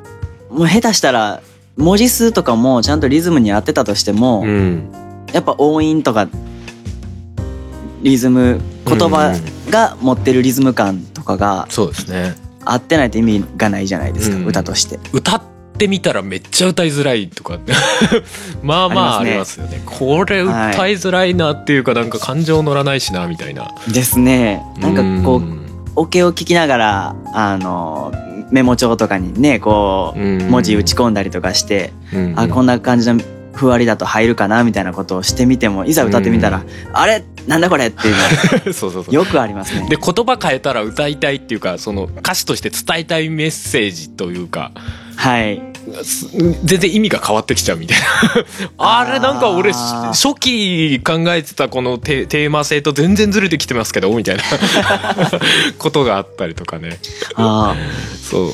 [0.49, 1.41] もう下手したら、
[1.77, 4.91] 文字数とかもちゃんとリズムに合ってたとしても、うん
[5.31, 6.27] やっぱ音韻とか、
[8.01, 9.33] リズム、言葉
[9.69, 14.99] が持ってるリズム感とかがそうですね合ってないと意味がないじゃないですか、うん歌として。
[15.13, 15.41] 歌っ
[15.79, 17.57] てみたらめっちゃ歌いづらいとか。
[18.61, 19.81] まあまああありますよね。
[19.85, 23.71] これ歌いづらいなっていうかなんか感情乗らないしなみたいな。
[23.87, 24.61] ですね。
[24.79, 25.59] なんかこう、ん。
[25.95, 28.13] オケを聞きながら、あの、
[28.51, 30.49] メモ帳とかにね、こう、うん。
[30.49, 32.33] 文字打ち込んだりとかして、うん。
[32.37, 33.19] あこんな感じの
[33.53, 36.65] ふわりだと入るかなみたいなことをしてみてもいざ歌ってみたら、うん。
[36.93, 37.23] あれ？
[37.47, 37.87] なんだこれ？
[37.87, 38.15] っていう
[38.67, 39.13] の そうそうそう。
[39.13, 39.87] よくありますね。
[39.89, 44.71] で言葉変えたら歌いたいっていうかその歌詞として伝えたいメッセージというか
[45.19, 45.61] はい。
[46.05, 46.29] す
[46.63, 48.05] 全然意味が変わってきちゃうみたいな。
[49.01, 54.43] あれなんか俺初期考えてたこのテテーマ性と全然ずれてきてますけどみたいな。
[55.77, 56.99] ことがあったりとかね。
[57.35, 57.75] あ
[58.31, 58.51] そう。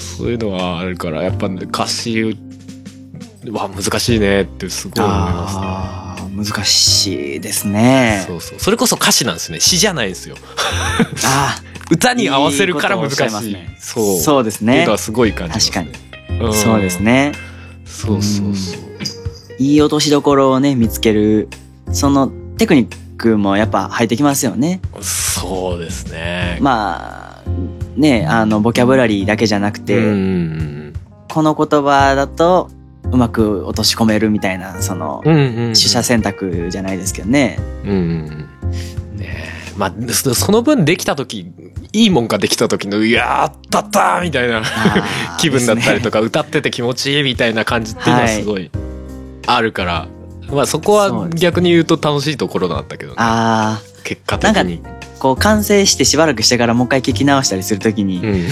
[0.00, 2.38] そういうのはあるからやっぱ歌詞
[3.50, 6.42] は難しいねってすごい思いますね。
[6.42, 8.24] 難しいですね。
[8.26, 8.58] そうそう。
[8.58, 9.60] それこそ歌詞なんですよね。
[9.60, 10.36] 詩じゃないんですよ。
[11.26, 13.48] あ 歌に合わせるから難しい。
[13.48, 13.76] いいね。
[13.78, 14.20] そう。
[14.20, 14.72] そうですね。
[14.72, 14.98] っていうのは。
[14.98, 16.52] すごい感じ確ん。
[16.52, 17.32] そうですね。
[17.84, 18.82] そうそうそう。
[19.58, 21.48] いい落としどころをね、見つける、
[21.92, 24.80] そのテクニックもやっぱ入ってきますよね。
[25.00, 26.58] そうですね。
[26.60, 27.50] まあ、
[27.96, 30.92] ね、あの、ボキャブラリーだけじゃなくて、うん
[31.30, 32.70] この言葉だと
[33.12, 37.58] うまく落とし込めるみたいな、その、取捨選択じゃないですけどね。
[37.84, 38.48] うんうん
[39.78, 41.50] まあそその分できた時
[41.92, 44.62] いいもんができた時の「いやったったー!」みたいな
[45.38, 46.18] 気分だったりとか。
[46.18, 48.70] か歌ってて気持ちいいみたいな感じっていうのはすごい
[49.46, 50.08] あるから、
[50.52, 54.82] まあそこは逆に言うと楽しいところなんだけどねあ結果的に。
[54.84, 54.88] あ、
[55.18, 58.48] こう完成してしばらくしてからもう一回聞き直したりするときに、うん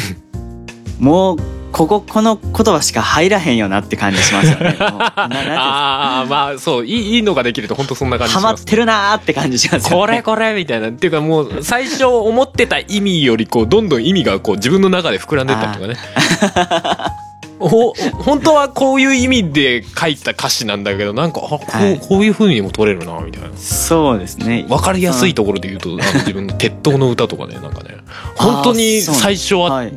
[0.98, 1.38] もう、
[1.76, 4.76] ここ、この言葉しか入らへんよなって感じしますよね。
[4.80, 9.96] ああまあそういいいいのができると本当そんな感じしハマます、ってるなーって感じしますよね。
[9.96, 15.96] これこれみたいなっていうかもう最初思ってた意味よりこうどんどん意味がこう自分の中で膨らんでったりとかね
[17.58, 24.64] ほ本当はこういう意味で書いた歌詞なんだけどなんかあこう,、はいこういう風にも取れるなみたいなそうですね。
[24.68, 27.96] 分かりやすいところで言うと、あの自分の鉄塔の歌とかねなんかね
[28.36, 29.92] 本当に最初ははい。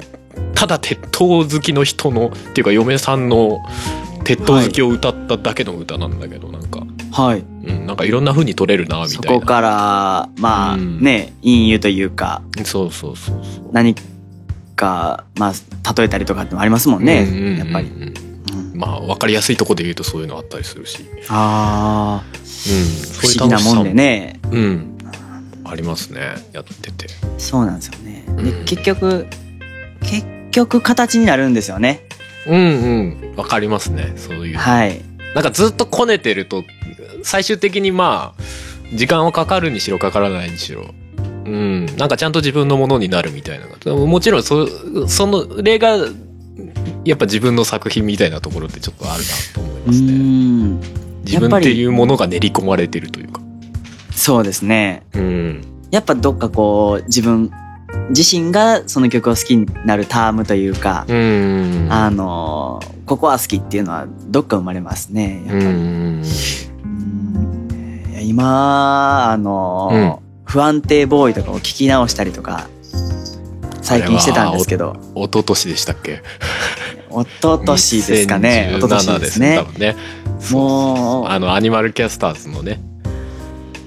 [0.59, 3.59] ただ鉄塔好きの人のっていうか嫁さんの
[4.25, 6.81] 鉄塔好きを歌っただけの歌なんだけど、なんか、
[7.13, 7.39] はい。
[7.39, 9.39] うん、なんかいろんな風に取れるなみそたいな。
[9.39, 10.99] こから、まあうん。
[10.99, 13.69] ね、隠喩というか、そうそうそうそう。
[13.71, 13.95] 何
[14.75, 17.25] か、まあ、例えたりとかってもありますもんね。
[17.25, 17.57] うんうんうんうん。
[17.59, 17.87] やっぱり。
[17.87, 18.77] うん。
[18.77, 22.69] まあ分かりやすいところで言うとそういうのあったりするし、うん、ああ、そ
[23.21, 24.41] 不思議なもんでね。
[24.51, 24.97] うん。
[25.63, 26.35] ありますね。
[26.51, 27.07] やってて。
[27.37, 28.25] そうなんですよね。
[28.27, 28.65] でうん。
[28.65, 29.25] 結局、
[30.01, 32.05] 結局形になるんですよね。
[32.47, 33.35] うんうん。
[33.35, 34.13] 分かりますね。
[34.15, 35.01] そういう、はい。
[35.35, 36.63] なんかずっとこねてると
[37.23, 40.85] 最終的にまあ時間はかかるにしろかからないにしろ。
[41.17, 41.85] うん。
[41.97, 43.67] なんかちゃんと自分のものになるみたいな。
[43.93, 44.67] もちろんそ
[45.07, 45.97] その例が
[47.05, 50.11] やっぱ自分の作品みたいなところってちょっとあるなと思いうますね。
[50.13, 50.79] ん。
[51.23, 53.41] 自分っていうものが練り込まれてるというか。
[54.11, 55.03] そうですね。
[55.13, 55.61] うん。
[55.91, 57.51] やっぱどっかこう、自分
[58.09, 65.41] 自身がその曲を好きになるタームというか、うんあのーここは好きっていうのはどっか生まれますね。
[65.47, 65.69] やっぱり。
[68.27, 72.67] 今、あのー不安定ボーイとかを聞き直したりとか、
[73.83, 76.23] 最近してたんですけど、一昨年でしたっけ？
[77.11, 78.73] 一昨年ですかね。
[78.77, 79.63] 一昨年2017ですね多。
[79.65, 79.95] 分ね
[80.51, 82.81] もう、あのアニマルキャスターズのね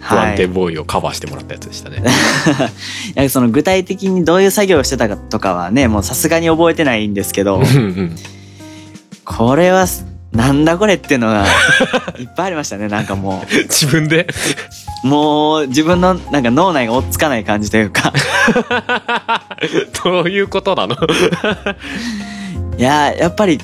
[0.03, 0.31] 不はい。
[0.33, 2.03] 安定ボーイをカバーしてもらったやつでしたね、
[3.17, 8.17] いやその具体的にどういう作業をしてたかとかはね、もうさすがに覚えてないんですけど、うんうん。
[9.25, 11.47] これはす、なんだこれっていうのが
[12.19, 12.89] いっぱいありましたね。
[12.89, 14.27] なんかも自分で？
[15.05, 18.13] う、もう自分のなんか脳内が追っつかない感じというか、
[20.03, 20.97] どういうことなの？
[22.77, 23.61] いや、やっぱり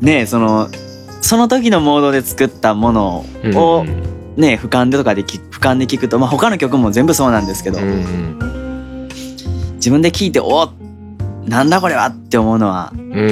[0.00, 0.68] ね、その、
[1.20, 8.36] その時のモードで作ったものをうんね、俯瞰でとかで聞俯瞰で聞くと、まあ他の曲も全部そうなんですけど、うんうん
[9.76, 10.72] 自分で聞いて、お
[11.44, 13.22] なんだこれはって思うのは、うんうんう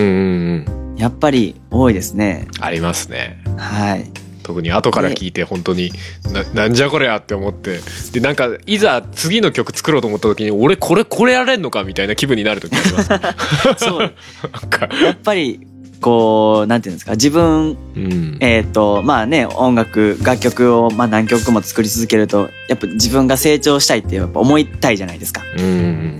[0.71, 2.47] んやっぱり多いですね。
[2.61, 4.09] ありますねはい。
[4.45, 5.91] 特に後から聞いて本当に
[6.33, 7.81] ななんじゃこりゃって思って
[8.13, 13.09] でなんかいざ次の曲作ろうと思った時に俺これこれやれんのかみたいな気分になる時あります
[13.85, 14.15] そう。
[14.69, 15.67] かやっぱり、
[16.01, 18.37] こう、なんていうんですか、自分、うん。
[18.41, 25.43] えっ、と、まあね、音楽、楽曲を、まあ何曲も作り続けると、やっぱ自分が成長したいってやっぱ思いたいじゃないですか。
[25.57, 25.65] うん。
[25.65, 25.71] う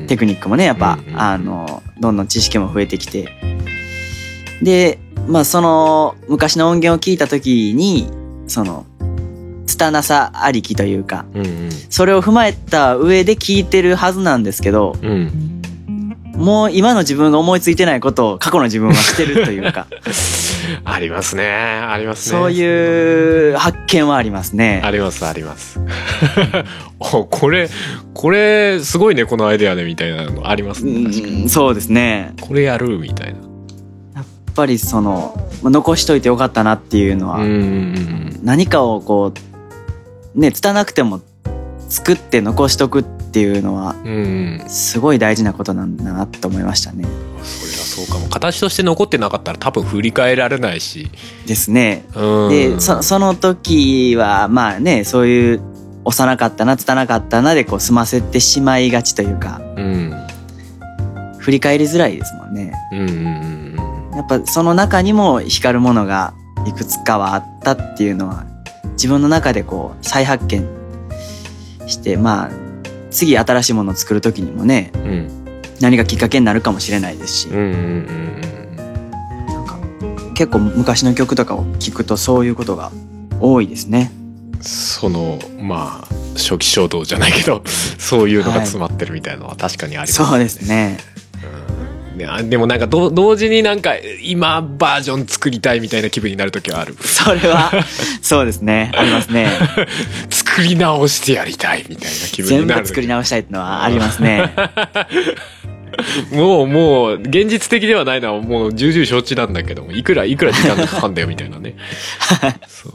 [0.03, 1.21] んテクニックもね、やっぱ、うんうん。
[1.21, 3.29] あの、どんどん知識も増えてきて。
[4.63, 8.09] で、まあその、昔の音源を聞いた時に、
[8.47, 8.87] その、
[9.67, 11.71] 拙さありきというか、うんうん。
[11.91, 15.63] それを踏まえた上で聞いてるはずなんですけど、うん
[16.37, 19.87] もう今の自分が思いついてないことを過去の自分はしてるというか、
[20.85, 21.45] ありますね。
[21.47, 22.39] ありますね。
[22.39, 24.83] そういう発見はありますね。
[24.85, 25.81] ありますあります。
[26.99, 27.69] おこれ
[28.15, 32.35] これすごいねこのアイデアねみたいなのありますねそうですね。
[32.41, 33.39] これやるみたいな。
[34.17, 37.39] やっぱりその、まあ残しといてよかったなっていうのは、
[38.43, 39.33] 何かをこ
[40.35, 41.21] う、ね、拙くても
[41.89, 47.05] 作って残しとくっていうのは、うんうんすごい大事なことなんだなと思いましたね。
[47.43, 51.11] それはそうかも形として残ってなかったら多分振り返られないし
[51.47, 52.05] ですね。
[52.15, 55.61] うんで、そその時は、まあね、そういう、
[56.05, 60.15] 幼かったな、拙かったなでこう済ませてしまいがちというか、うん
[61.39, 62.73] 振り返りづらいですもんね。
[62.93, 63.55] うんうんうん
[64.15, 66.35] やっぱその中にも光るものが
[66.67, 68.47] いくつかはあったっていうのは
[68.93, 70.67] 自分の中でこう再発見
[71.87, 72.51] してまあ
[73.15, 75.45] 次新しいものを作る時にもねうんうん
[75.81, 77.57] 何かきっかけになるかもしれないですし、うん。
[77.57, 78.77] うんうん
[79.47, 79.79] なんか
[80.35, 82.93] 結構昔の曲とかを聞くとそういうことが
[83.41, 84.13] 多いですね。
[84.19, 84.25] うん
[84.65, 87.63] そのまあ初期衝動じゃないけど
[87.99, 90.27] そういうのが詰まってるみたいなのは確かにありますね。
[90.27, 90.99] そうですね。
[92.49, 96.97] でもなんかど同時になんか今バージョン作りたいみたいな気分になる時はある。
[97.01, 97.73] それは
[98.23, 98.93] そうですね。
[98.95, 99.51] ありますね。
[100.55, 102.83] 作り直してやりたいみたいな気分になる。
[102.83, 104.53] 全部作り直したいってのはありますね。
[106.33, 111.77] もうもう現実的ではないのはもう重々承知なんだけどもいくらいくら時間がかかんだよみたいなね。
[112.69, 112.93] そう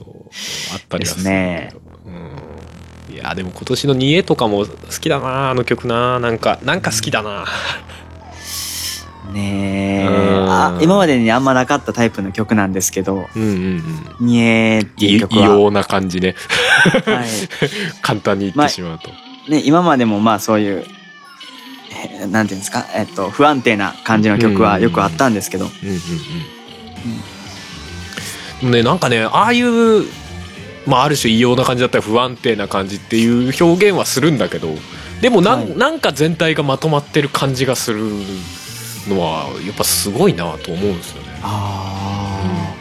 [0.73, 1.73] あったりはするですね。
[2.05, 4.67] うん、いやでも今年の「煮え」とかも好
[4.99, 6.19] きだなあの曲な。
[6.19, 7.45] なんかなんか好きだな
[9.31, 10.83] ねえ。
[10.83, 13.83] 今までにあんまなかったタイプの曲なんですけどうんうん
[14.19, 14.27] 「うん。
[14.27, 16.35] にえ」っていう曲は、様な感じね。
[17.05, 17.27] はい。
[18.01, 19.09] 簡単に言ってしまうと、
[19.51, 20.85] ね、今までもまあそういう、
[21.91, 26.01] えーなんていうんですか、えっと、不安定な感じの曲はよくあったんですけど、うん。
[28.63, 28.71] うん。
[28.71, 30.05] ねなんかねああいう
[30.85, 34.75] まあある種異様な感じだったり不安定な感じっていう表現はするんだけど
[35.21, 35.77] でもなん,、はい。
[35.77, 38.11] なんか全体がまとまってる感じがする
[39.09, 41.29] のはやっぱすごいなと思うんですよね。
[41.43, 42.75] あ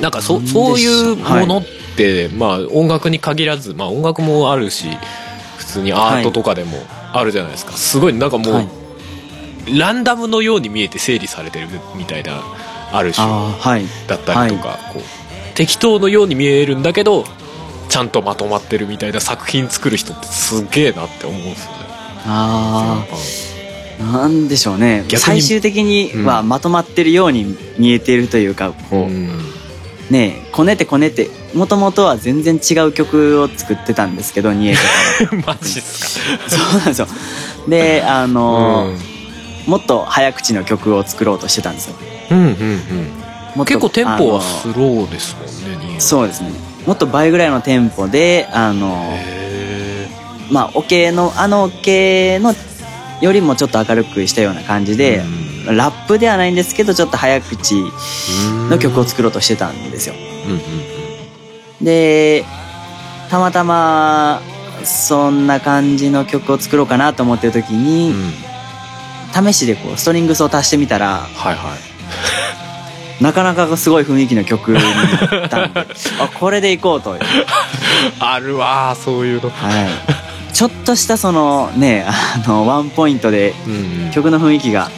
[0.00, 1.66] なんかそなんでしそういうはいものっ
[1.96, 4.88] て、まあ音楽に限らず、まあ音楽もあるし
[5.58, 6.78] 普通にアートとかでも
[7.12, 8.68] あるじゃないですか、すごいなんかもう、はい。
[9.78, 12.42] ランダムのように見えて整理されてるみたいな
[12.90, 13.24] ある種
[14.08, 15.02] だったりとか、こう
[15.54, 17.24] 適当のように見えるんだけど
[17.88, 21.78] ちゃんとまとまってるみたいな作品作る人ってすげえなって思うんですよね。
[22.26, 23.16] ああ
[24.12, 25.04] なんでしょうね。
[25.16, 29.28] 最終的にはまとまってるように見えているというかこう、うん。
[30.10, 35.36] ねえこねてこねてもともとは全然違う曲を作ってたんですけどニエとか。
[35.46, 36.34] マジっすか。
[36.38, 37.06] はそうなんですよ。
[37.68, 38.98] であのーうん。
[39.66, 41.94] もっと早口の曲を作ろうとしてたんですよ。
[42.30, 42.46] うんうん
[43.56, 43.64] うん。
[43.64, 45.94] 結構テンポはあスローですもんね。
[45.94, 46.50] のそうですね。
[46.86, 50.08] もっと倍ぐらいのテンポであのへ
[50.50, 52.54] まあオケのあのオケの
[53.22, 55.22] よりもちょっと明るくしたような感じーで、
[55.66, 55.76] うん。
[55.76, 57.76] ラップではないんですけどちょっと早口
[58.68, 60.14] の曲を作ろうとしてたんですよ。
[60.46, 60.60] うんうん
[61.84, 62.44] で
[63.30, 64.40] たまたま
[64.84, 68.32] そんな感じの曲を作ろうかなと思ってる時うんに、うん
[69.34, 71.78] 試しでこうストリングスを足してみたらはいはい。
[73.22, 75.80] なかなかすごい雰囲気の曲になったんで
[76.20, 77.20] あこれでいこうという、
[78.18, 79.48] あるわーそういうの。
[79.48, 79.88] はい、
[80.52, 84.10] ちょっとしたそのねあのワンポイントでうんうん。
[84.12, 84.90] 曲の雰囲気が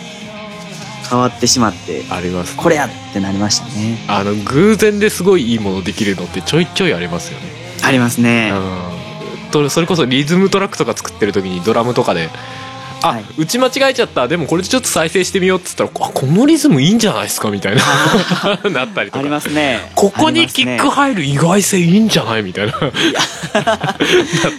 [1.09, 2.63] 変わってしまってありますね。
[2.63, 3.99] これやってなりましたね。
[4.09, 7.47] あの偶然ですごいいいものできるのってちょいちょいありますよね。
[7.85, 8.53] ありますね。
[8.53, 12.29] うそれこそリズムトラックとか作ってる時にドラムとかで
[13.05, 13.25] あ、はい。
[13.39, 14.29] 打ち間違えちゃった。
[14.29, 17.51] でもこれでちょっと再生してみようっつったらあこのリズムいいんじゃないですか？
[17.51, 17.83] みたいな。
[18.71, 19.81] なったりとありかますね。
[19.95, 22.43] ここにキックあ入る意外性いいんじゃない？
[22.43, 22.73] みたいな。
[22.73, 22.93] なっ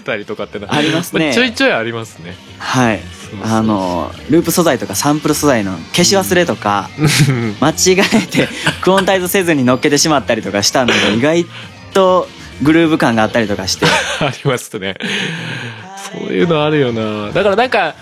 [0.06, 0.68] たりとかってな。
[0.74, 1.34] ありますね。
[1.34, 2.36] ちょいちょいありますね。
[2.60, 3.00] はい。
[3.44, 6.90] あのループ素材とかサンプル素材の消し忘れとか
[7.60, 8.48] 間違えて
[8.82, 11.46] クオンタイズせずに乗っけてしまったりとかしたのが意外
[11.94, 12.30] と
[12.62, 13.88] グルーヴ感があったりとかして。
[14.22, 14.96] ありますね。
[16.20, 17.32] そういうのあるよな。
[17.32, 17.96] だからなんか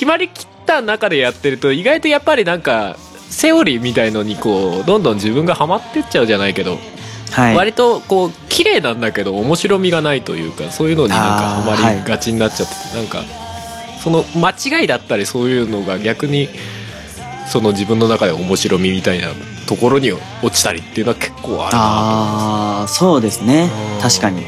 [0.00, 2.96] 決まりきった中でやってると意外とやっぱりなんか
[3.28, 6.78] セオリーみたいのにこうどんどん自分がハマってっちゃうじゃないけど、
[7.32, 7.54] はい。
[7.54, 13.24] 割とこう綺麗なんだけど面白みがないというかそういうのになんかハマりがちになっちゃってて、なんか
[14.02, 16.48] その間違いだったりそういうのが逆に
[17.46, 19.28] その自分の中で面白みみたいな
[19.68, 23.68] ところに落ちたりっていうのは結構あるなああそうですね。
[23.96, 24.00] うん。
[24.00, 24.46] 確かに。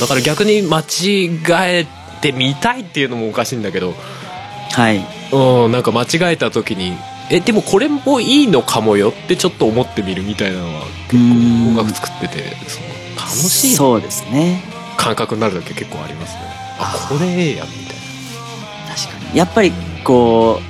[0.00, 1.28] だから逆に間違
[1.60, 1.86] え
[2.22, 3.92] てみたいっていうのもおかしいんだけど
[4.74, 5.04] はい。
[5.32, 6.96] うんなんか間違えた時に
[7.30, 14.62] えでもこれもいいのかもよってちょっと思ってみるみたいなのは結構音楽作っててその楽しいそうですね。
[14.96, 16.40] 感覚になる時結構ありますね。
[16.78, 17.96] あこれええやんみたい
[18.96, 19.38] 確かに。
[19.38, 19.72] やっぱり
[20.04, 20.60] こ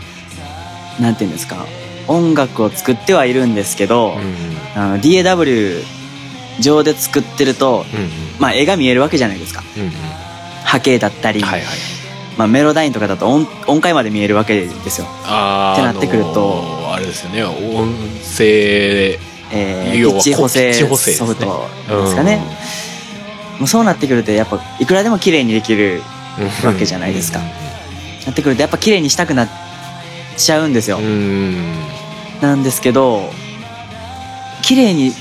[0.98, 1.66] うなんていうんですか。
[2.06, 5.82] 音楽を作ってはいるんですけど、うんあの DAW
[6.60, 8.10] 上で作ってると、うんうん。
[8.38, 9.62] まあ、絵が見えるわけじゃないですか。
[9.76, 9.90] うんうん。
[10.64, 12.03] 波形だったり、はいはい
[12.36, 16.30] まあ、メロダインとかだと音音階まで見えるわけですよ、あーってなってくると。
[16.30, 17.42] あのーあれですよね。
[17.44, 19.18] 音声
[19.52, 20.86] えー、ピッチ補正ソ
[21.26, 22.40] フトですかね、
[23.58, 26.02] もうそうなってくるとやっぱいくらでも綺麗にできる
[26.38, 26.68] うん。
[26.68, 27.40] わけじゃないですか。
[28.26, 29.48] なってくるとやっぱ綺麗にしたくなっ
[30.36, 31.04] ちゃうんですよ、うん。
[31.04, 31.64] うん
[32.40, 33.30] なんですけど
[34.62, 35.12] 綺麗に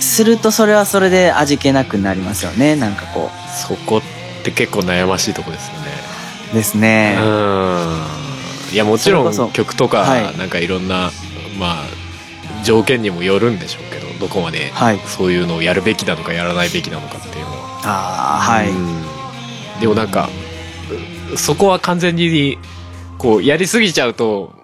[0.00, 2.76] するとそれはそれで味気なくなりますよね。
[2.76, 3.30] なんかこ
[3.66, 4.02] そこっ
[4.44, 5.85] て結構悩ましいとこですよね。
[5.85, 5.85] う
[6.54, 8.00] ですね、うん。
[8.72, 10.36] いやもちろん曲とかはい。
[10.38, 11.10] なんかいろんな
[11.58, 11.84] まあ
[12.64, 14.98] 条件にもよるんでしょうけどどこまではい。
[15.00, 17.80] そういうのをやるべきなのかやらないべきなのかっていうのは。
[17.84, 19.02] ああはい、うん。
[19.80, 20.28] でもなんか
[21.36, 22.58] そこは完全に
[23.18, 24.54] こうやりすぎちゃうと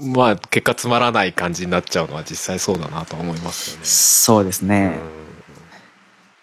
[0.00, 3.84] まあ結果つまらない感じになっちゃうのは実際そうだなとは思いますよね。
[3.84, 4.98] そうですね。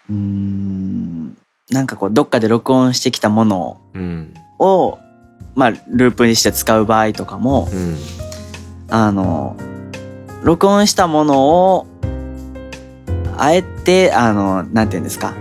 [0.08, 1.36] うーん。
[1.70, 4.98] なんかこうどっかで録音してきたものうんを
[5.54, 7.96] まあループにして使う場合とかもうん。
[8.94, 9.56] あの
[10.42, 11.86] 録音したものを
[13.38, 15.34] あえてあのなんていうんですか、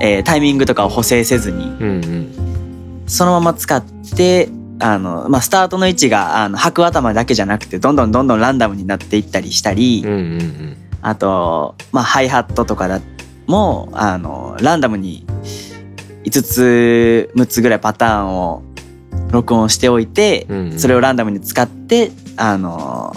[0.00, 3.04] えータイミングとかを補正せずにうんうん。
[3.06, 3.84] そのまま使っ
[4.16, 4.48] て
[4.80, 10.76] あの、まあ、スタートの位置があの白頭だけじゃなくてどんどんどんどんランダムになっていったりしたり、うんうんうん。
[11.02, 13.00] あと、まあ、ハイハットとかだ
[13.46, 15.26] もあのランダムに
[16.24, 18.62] 5つ6つぐらいパターンを
[19.30, 20.78] 録音しておいて、うんうん。
[20.78, 23.14] それをランダムに使ってあの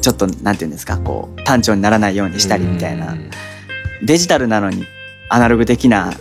[0.00, 3.14] ちょっとなんていうんですかこう単調にならないようにしたりみたいな。
[4.02, 4.84] デジタルなのに
[5.28, 6.12] アナログ的な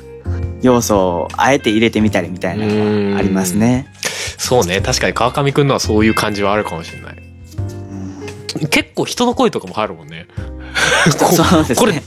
[0.62, 3.92] 要素をあえて入れてみたりみたいなのがありますね。
[4.38, 4.82] そうね。
[4.82, 7.18] 確かに川上くんのはそういう感じはあるかもしれない。
[8.70, 10.28] 結構人の声とかも入るもんね。
[11.18, 11.76] そうですね。
[11.76, 12.04] これ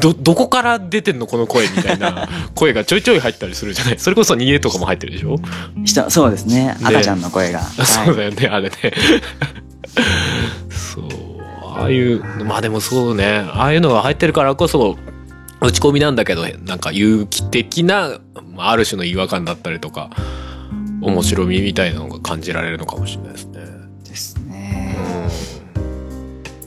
[0.00, 3.98] どどこから出てんのこの声みたいな 声がちょいちょい入ったりするじゃない。
[3.98, 5.36] それこそ逃げとかも入ってるでしょ、
[5.84, 6.76] 人そうですね。
[6.82, 7.62] 赤ちゃんの声が。
[7.62, 8.76] そうだよねあれね。
[10.70, 11.04] そう
[11.76, 13.44] ああいうまあでもそうね。
[13.52, 14.96] ああいうのが入ってるからこそ
[15.60, 18.18] 打ち込みなんだけどなんか有機的な
[18.54, 20.10] まあある種の違和感だったりとか
[21.00, 23.47] 面白みみたいなのが感じられるのかもしれないですね。
[23.47, 23.47] です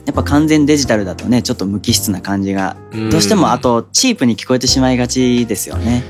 [0.04, 3.10] やっぱ完全デジタルだとねちょっと無機質な感じがうん。
[3.10, 6.02] どうしてもあとチープに聞こえてしまいがちですよね。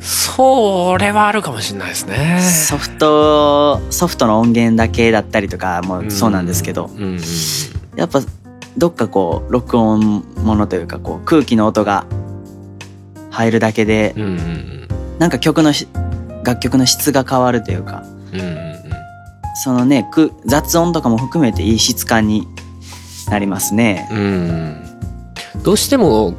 [0.00, 2.40] それはあるかもしれないですね。
[2.40, 6.90] ソフトソフトの音源だけだったりとかもそうなんですけど、
[7.96, 8.22] やっぱ
[8.78, 12.06] どっかこう録音ものというかこう空気の音が
[13.30, 14.88] 入るだけでうんうんうん。
[15.18, 15.86] なんか曲のし
[16.44, 18.02] 楽曲の質が変わるというか。
[18.32, 18.80] うんうんうん。
[19.62, 22.46] そのねく雑音とかも含めていい質感に
[23.30, 24.08] なりますね。
[24.10, 24.90] うん
[25.62, 26.34] どうしても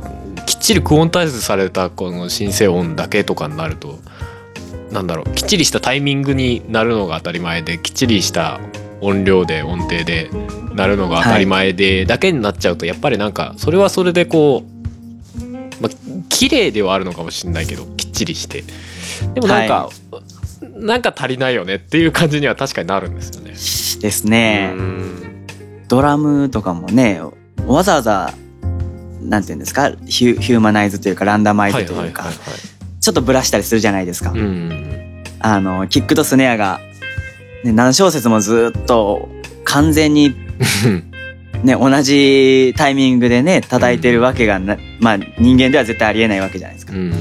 [0.46, 4.00] きっちりクオンタイズされたこのシンセ音だけとかになると
[4.92, 8.60] なんだろうきっちりしたタイミングになるのが当たり前できっちりした
[9.00, 10.30] 音量で音程で
[10.74, 15.44] なるのが当たり前で、だけになっちゃうとやっぱりなんかそれはそれでこう、
[15.82, 15.92] まあ
[16.30, 18.64] 綺麗ではあるのかもしれないけどきっちりして
[19.34, 19.90] でもなんか、
[20.62, 23.52] なんか足りないよねっていう感じには確かになるんですよね。
[23.52, 24.74] ですね。
[24.76, 25.31] うん
[25.92, 27.20] ドラムとかもね
[27.68, 28.34] わざわざ
[29.22, 32.28] なんていうんですかヒュヒューマナイズというかランダマイズというか
[33.02, 34.32] ちょっとブラしたりするじゃないですか。
[34.32, 36.80] うんあのキックとスネアが、
[37.66, 39.28] ね、何小節もずっと
[39.66, 40.34] 完全に
[41.64, 46.94] ね、同じタイミングでね、叩いてるわけがな、まあ人間では絶対ありえないわけじゃないですか。
[46.94, 47.14] うん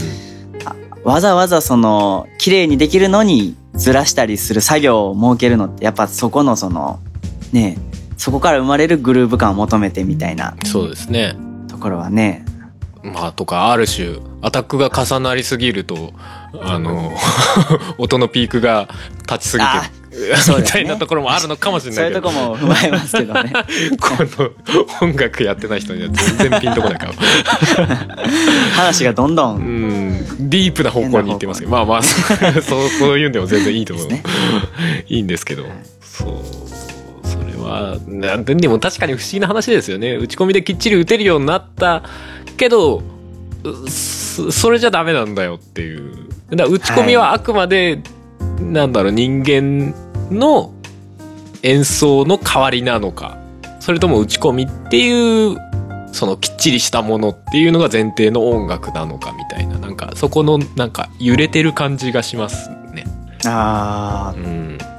[1.03, 7.01] わざわざその、綺麗にできるのにずらしたりする作業を設けるのって、やっぱそこのその、
[7.53, 7.79] ね、
[8.21, 10.55] そこから生まれるグルーヴ感を求めてみたいな。
[10.67, 11.37] そうですね。
[11.69, 12.45] ところはね、
[13.03, 16.13] まあとかある種アタックが重なりすぎると
[16.61, 17.15] あの
[17.97, 18.91] 音のピークが
[19.27, 20.63] 立ちすぎあてね。
[20.65, 22.31] たいなところもあるのかもしれないけど。
[22.31, 23.53] そういうとこも踏まえますけどね。
[23.99, 24.11] こ
[25.01, 27.97] の音楽やってない人には全然ピンとこないから
[28.77, 30.11] 話がどんど、うん。
[30.11, 31.73] んディープな方向に行ってますけど。
[31.73, 32.19] まあまあそ
[32.85, 34.25] うそういうんでも全然いいと思う、ですね。
[35.09, 35.65] いいんですけど。
[36.03, 36.90] そう
[37.61, 40.17] それはなんででも確かに不思議な話ですよね。
[40.17, 42.03] 打ち込みできっちり打てるようになった
[42.57, 43.03] けど
[43.65, 46.29] うそそれじゃダメなんだよっていう。
[46.51, 48.03] だから打ち込みはあくまで、
[48.61, 49.95] なんだろう人間
[50.31, 50.73] の
[51.63, 53.39] 演奏の代わりなのか。
[53.81, 55.57] それとも打ち込みっていう
[56.13, 59.79] そのきっちりしたものっていうのが前提の音楽なのかみたいな。
[59.79, 63.05] なんかそこのなんか揺れてる感じがしますね。
[63.47, 64.90] あうん、ー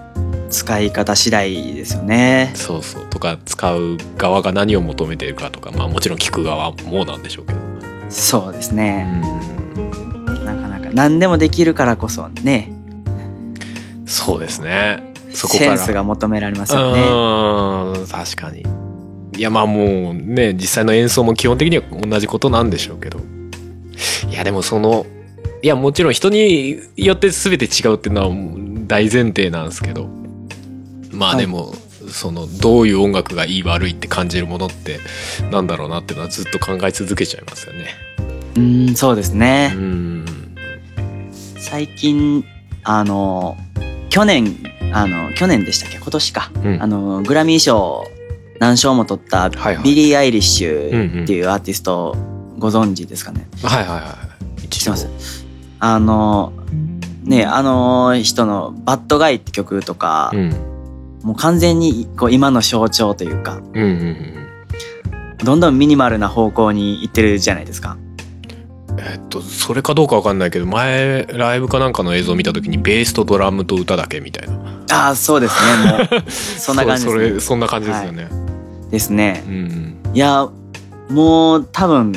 [0.51, 2.51] 使い方次第ですよね。
[2.53, 7.59] そうそうとか使う側が何を求めてるかとかまあもちろん聞く側もなんでしょうけど。
[8.09, 9.07] そうですね。
[9.75, 12.71] うんなかなか何でもできるからこそね、
[14.05, 15.13] そうですね。
[15.31, 15.77] そこから。
[15.77, 17.01] センスが求められますよね。
[17.01, 18.65] うん確かに。
[19.37, 23.19] いやまあもうね実際の演奏も基本的には同じことなんでしょうけど
[24.29, 25.05] いやでもその
[25.63, 28.29] いやもちろん人によって全て違うっていうのは
[28.87, 30.09] 大前提なんですけど
[31.11, 31.73] まあでも、
[32.09, 34.99] そのどういう音楽がいい悪いって感じるものって
[35.51, 37.95] なんだろうなっていうのはずっと考え続けちゃいますよね。
[38.57, 39.67] うん、そうですうね。
[39.69, 40.25] ん
[41.57, 42.43] 最近、
[42.83, 43.55] あの、
[44.09, 44.57] 去年、
[44.91, 45.97] あの、去年でしたっけ？
[45.97, 46.51] 今年か。
[46.63, 48.03] うんあの、グラミー賞
[48.59, 52.15] 何賞も取ったはいはいビリー・アイリッシュっていうアーティスト
[52.59, 53.47] ご存知ですかね？
[53.63, 54.17] はいはいは
[54.63, 54.67] い。
[54.67, 55.45] 知ってます？
[55.79, 56.51] あの、
[57.23, 60.70] ね、あの人の bad guy って曲とか、うん
[61.23, 64.41] もう完全にこう今の象徴というか、うんうんうん。
[65.43, 67.97] どんどんミニマルな方向に行ってるじゃないですか。
[68.97, 74.55] えっと、それかどうかわかんないけど、前、ライブかなんかの映像を見たときに、ベースとドラムと歌だけみたいな。
[74.91, 75.55] ああ、そうです
[75.85, 75.91] ね。
[75.91, 77.27] もう、 そんな感じですね。
[77.27, 78.27] それ、そんな感じですよね。
[78.91, 79.43] ですね。
[79.47, 79.95] うん。
[80.13, 80.49] いや、
[81.09, 82.13] もう多分、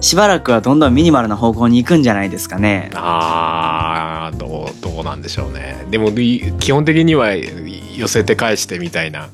[0.00, 2.90] しばらくはどんどんミニマルな方向に行くんじゃないですかね。
[2.94, 5.86] あー、どう、どうなんでしょうね。
[5.90, 7.32] でも、い基本的には
[7.96, 9.28] 寄せて返してみたいな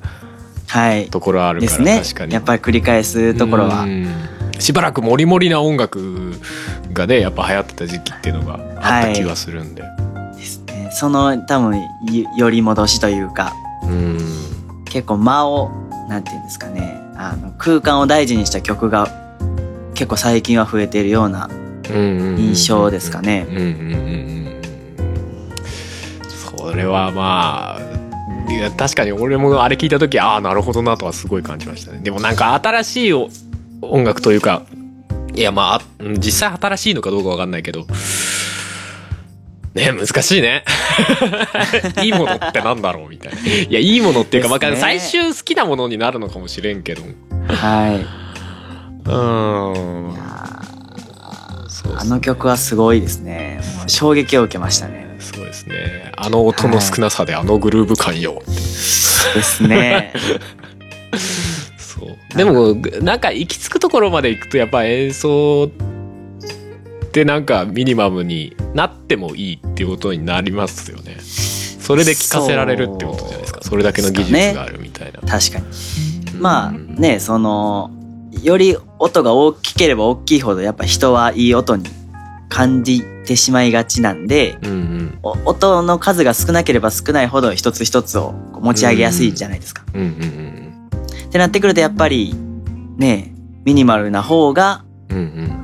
[0.69, 1.09] はい。
[1.11, 2.27] ところあるから、ですね確か。
[2.27, 2.33] に。
[2.35, 3.87] やっぱり繰り返すところはう。
[3.87, 4.07] ん
[4.59, 6.33] しばらくモリモリな音楽
[6.93, 9.83] がね、やっぱ流行ってた時期っていうのがあった気がするんで。
[10.37, 10.89] ですね。
[10.93, 11.87] その多分、よ
[12.37, 13.53] 寄り戻しというか、
[13.83, 14.19] うん。
[14.85, 15.71] 結構間を、
[16.09, 17.01] なんていうんですかね。
[17.17, 19.09] あの空間を大事にした曲が
[19.95, 21.49] 結構最近は増えているような
[21.89, 23.47] 印象ですかね。
[26.57, 27.92] それはまあ
[28.49, 32.01] いや確かに俺もあれ聞いた時ああなるほどなとはすごい感じましたね。
[32.01, 33.29] でもなんか新しいお
[33.83, 34.63] 音楽というか
[35.35, 35.83] いやまあ
[36.19, 37.87] 実際新しいのかどうかわかんないけど
[39.75, 40.65] ね難しいね。
[42.03, 43.39] いいものってなんだろうみたいな。
[43.41, 47.03] いやいいものっていうか、まあ最終好きなものになるのかもしれんけど。
[47.03, 48.23] うはい。
[49.09, 50.15] ーん
[51.95, 53.61] あの曲はすごいですね。
[53.87, 55.12] 衝撃を受けましたね。
[55.23, 56.13] すごいですね。
[56.17, 60.13] あの音の少なさであのグルーヴ感よ、ですね。
[61.79, 62.37] そう。
[62.37, 71.19] でもなんか行き着くところまで行くとやっぱ演奏ってなんかミニマムになってもいいっていうことになりますよね。
[71.23, 73.61] それで聴かせられるってことじゃないですか。
[73.63, 75.65] それだけの技術があるみたいな、確かに。
[76.39, 77.91] まあうんね、その、
[78.43, 81.85] より音が大きければ大きいほどやっぱ人はいい音に
[82.53, 85.19] 感じてしまいがちなんで、うんうん。
[85.23, 89.83] お音の数が少なければ少ないほど一つ一つを持ち上げやすいじゃないですか。
[89.95, 90.89] うんうん
[91.27, 92.35] ってなってくるとやっぱり
[92.99, 93.33] ね、
[93.65, 95.63] ミニマルな方がうんうん。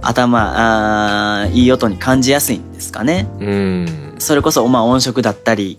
[0.00, 3.28] 頭、あーいい音に感じやすいんですかね。
[3.38, 3.48] うん。
[3.48, 5.78] うんそれこそ、まあ、音色だったり、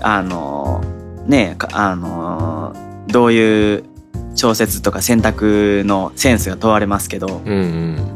[0.00, 0.82] あの
[1.26, 2.74] ね、かあの
[3.08, 3.84] どういう
[4.34, 8.13] 調節とか選択のセンスが問われますけど、うんうん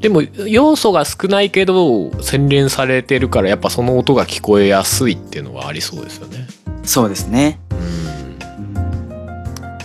[0.00, 6.46] でも要素が少ないけど洗練されてるからやっぱその音が聞こえやすいっていうのはありそうですよね。
[6.84, 7.60] そうですね。
[7.70, 7.78] うん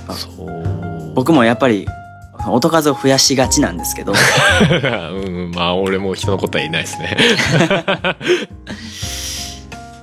[0.10, 1.88] うんそう僕もやっぱり、
[2.48, 4.14] 音数を増やしがちなんですけど、
[5.12, 7.18] うんまあ俺も人のことは言いないですね。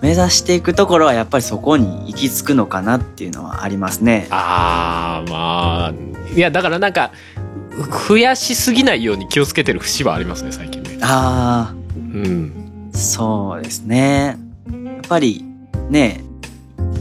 [0.02, 4.26] 目指していくところはやっぱりそこに行き着くのかなっていうのはありますね。
[4.30, 5.92] ああまあ
[6.34, 7.12] いやだからなんか
[8.08, 10.98] 増やしすぎないように気をつけてる節はありますね最近ね。
[11.02, 12.90] あうん。
[12.94, 14.36] あ、そうですね。
[14.70, 15.44] やっぱり、
[15.90, 16.22] ね、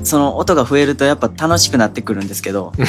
[0.04, 2.74] その音が増えるとやっぱ楽しくなってくるんですけど、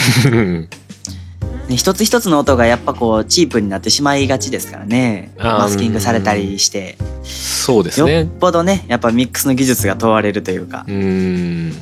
[1.69, 5.33] ね、一つ一つの音がやっぱこうチープになってしまいがちですからね。
[5.39, 6.97] マスキングされたりして。
[7.23, 8.29] そうですよっね。
[8.41, 10.85] ぽどね、やっぱミックスの技術が問われるというか。
[10.89, 11.73] うん。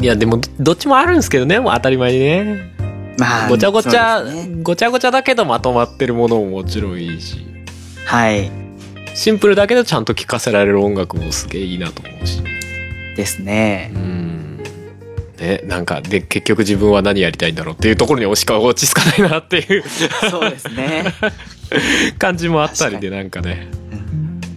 [0.00, 2.73] いやでもどどっちもあるんですけどねもう当たり前にね。
[3.18, 4.48] まあ、ごちゃごちゃ、ね。
[4.62, 7.46] ごちゃごちゃだけどまとまってるものももちろんいいし。
[8.06, 8.50] はい。
[9.14, 12.42] シンプルだけどちゃんと聴かせられる音楽もすげえいいなと思うし。
[13.16, 13.92] ですね。
[13.94, 13.98] う。
[13.98, 14.62] ん。
[15.38, 19.84] ねなんかで結局自分は何やりたいんだろうっていうところにおしか落ち着かないなっていう。
[20.30, 21.04] そうですね。
[22.18, 23.68] 感じもあったりでなんかね。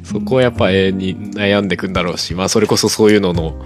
[0.07, 3.61] そこはやっぱ永遠に悩んでくんだろうしまあそれこそそういうのの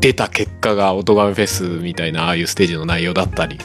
[0.00, 3.58] 出た結果が「音ガメフェス」みたいなああいうステージの内容だったり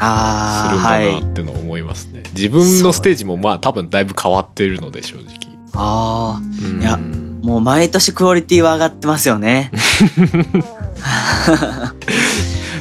[0.00, 1.20] するんだはい。
[1.22, 5.26] なってのを思いますね、自分のステージもまあ多分だいぶ変わってるので正直。
[5.74, 6.80] ああ、うん。
[6.80, 6.98] いや
[7.42, 9.70] もう毎年クオリティは上がってますよね。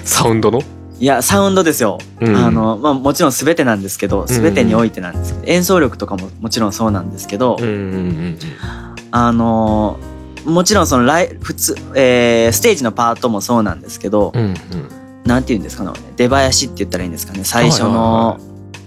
[0.04, 0.62] サウンドの？
[1.00, 1.98] いや、サウンドですよ。
[2.20, 2.36] うん。
[2.36, 8.38] あの、まあもちろん全てなんですけど、全てにおいてなんですけど、演奏力とかももちろんそうなんですけど、うんうんうん
[9.12, 14.56] あのーもちろんそのライ普通、えーステージのパートもそうなんですけど、うんうん
[15.30, 18.40] なんて言うんですかね出囃子って言ったらいいんですかね最初の、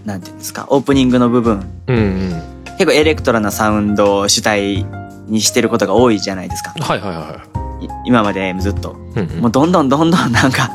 [0.05, 1.65] なんて言うんですかオープニングの部分。
[1.87, 2.43] うんうん。
[2.79, 4.85] 結構エレクトラなサウンドを主体
[5.29, 6.75] にしてることが多いじゃないですか。
[6.81, 8.97] はいはいはい今までずっと。
[9.17, 9.41] い、うんうん。
[9.43, 10.71] もうどんどんどんどんなんか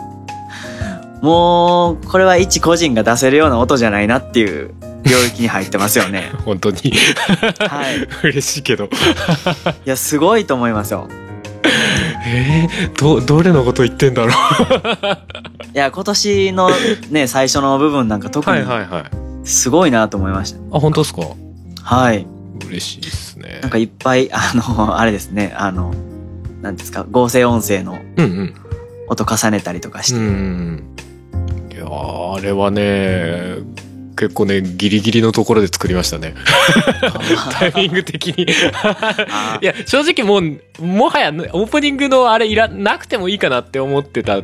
[1.21, 6.31] もうこれは一個人が出せるような音じゃないなっていう領域に入ってますよね。
[6.45, 6.77] 本当に。
[7.59, 8.07] はい。
[8.23, 8.85] 嬉しいけど。
[8.85, 8.89] い
[9.83, 11.09] やすごいと思いますよ
[12.27, 14.31] えー、どどれのこと言ってんだろう。
[15.73, 16.69] いや今年の
[17.09, 19.03] ね最初の部分なんか特にはいはいはい。
[19.47, 20.59] すごいなと思いました。
[20.75, 21.21] あ本当ですか？
[21.83, 22.25] はい。
[22.67, 23.59] 嬉しいですね。
[23.61, 25.93] なんかいっぱい、あの、 あれですね、あの、
[26.61, 28.53] なんですか、合成音声のうんうん。
[29.09, 30.21] 音重ねたりとかしうて。
[30.23, 30.83] ん。
[31.71, 33.59] いやーあれはね
[34.17, 36.33] 結構ねギリギリのところで作りましたね。
[37.51, 38.47] タイミング的に。
[38.83, 44.41] あ いや正直もうもはやねオープニングのあれいらなくてもいいかなって思ってた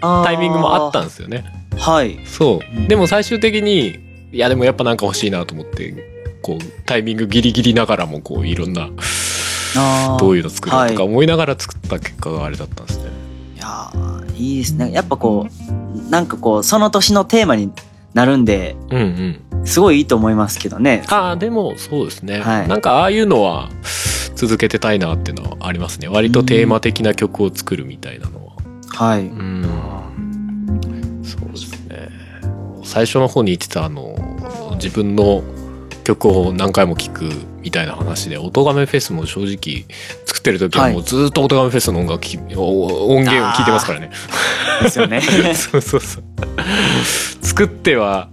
[0.00, 1.44] タイミングもあったんですよね。
[1.76, 2.18] はい。
[2.24, 2.76] そう。
[2.76, 2.88] うん。
[2.88, 3.98] でも最終的に
[4.32, 5.94] いやでもやっぱなんか欲しいなと思って
[6.42, 8.88] こうタイミングギリギリながらもこういろんな
[10.18, 10.94] どういうの作ろうとはい。
[10.94, 13.04] か思いながら作った結果があれだったんですね。
[13.56, 14.92] いやーいいですね。
[14.92, 17.70] やっぱこう、なんかこう、その年のテーマに
[18.16, 19.66] なるんで、うんうん。
[19.66, 21.04] すごいいいと思いますけどね。
[21.08, 23.68] ああでもそうですね、はいなんかああいうのは
[24.34, 28.54] 続けてたいなっていうのはありますね割とテーマ的な曲を作るみたいなのは
[28.88, 29.20] はい。
[29.20, 32.08] うんそうですね
[32.84, 34.16] 最初の方に言ってたあの
[34.80, 35.42] 自分の
[36.06, 37.28] 曲を何回も聴く
[37.62, 39.86] みたいな話で音亀フェスも正直
[40.24, 44.12] 作ってる時はもうずっと音亀フェスの音楽き音源を聴いてますからね。
[44.82, 45.20] ですよね。
[45.20, 46.00] そうそう。
[46.00, 46.24] そう。
[47.42, 48.28] 作っては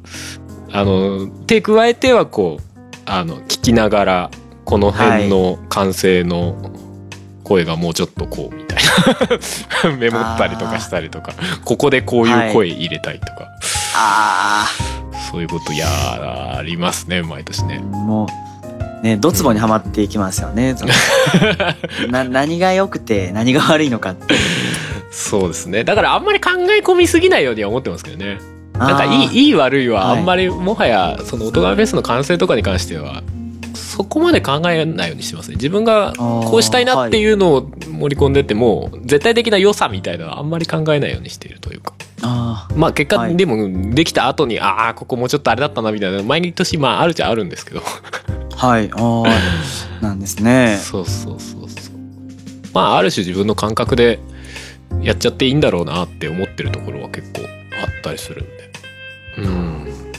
[0.72, 4.32] あの手加えてはこうあの聞きながら
[4.66, 6.56] この辺の完成の
[7.44, 8.80] 声がもうちょっとこうみたい
[9.92, 11.34] なメモったりとかしたりとか
[11.66, 13.50] ここでこういう声入れたいとか、
[13.96, 14.68] あ
[15.32, 17.80] そういうことやりますね毎年あ、ね。
[17.80, 18.28] も
[19.02, 20.76] う、ね、ドツボにはまっていきますよね。
[20.78, 20.92] その
[22.12, 24.36] な何が良くて何が悪いのかって。
[25.12, 28.40] そうですねだからあんまり考え込みすぎないようには思ってますけどね。
[28.74, 33.22] なんかいいいい悪いははいあんまりもはやその音楽フェスの完成とかに関しては
[33.76, 41.94] そこまで考えないようにしてますね自分がこうしたいなっていうのを盛り込んでっても絶対的な良さみたいなのはあんまり考えないようにしているというか
[42.24, 43.32] あまあ結はい。
[43.32, 47.82] 果でもできた後にああここもうちょっとあれだったなみたいな毎年まああるっちゃあるんですけど。
[48.58, 48.90] あ、はい。
[48.94, 49.24] あ
[50.02, 50.80] あ、なんですね。
[50.82, 51.94] そうそうそうそう。
[52.74, 54.20] まあある種自分の感覚で
[55.02, 58.70] やっちゃっていいんだろうなって思ってるところは結構あったりするんで。
[59.40, 59.73] うん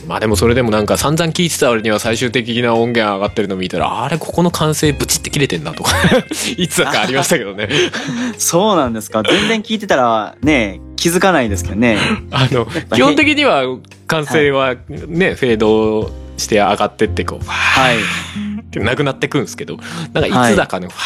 [0.07, 5.91] まあでもそれでもなんか散々聞いてた割には最終的な音源上がってるの見たらあれここの完成ブチって切れてんなとか
[6.57, 7.69] いつだかありましたけどね。
[8.37, 9.23] そうなんですか。
[9.23, 11.97] 全然聞いてたらね、気づかないですけどね。
[12.31, 13.63] あのぱ基本的には
[14.07, 17.97] 完成はね、フェードして上がってってこうはい。
[17.97, 19.77] ーってなくなってくんですけど
[20.13, 20.97] なんかいつだかね、ファ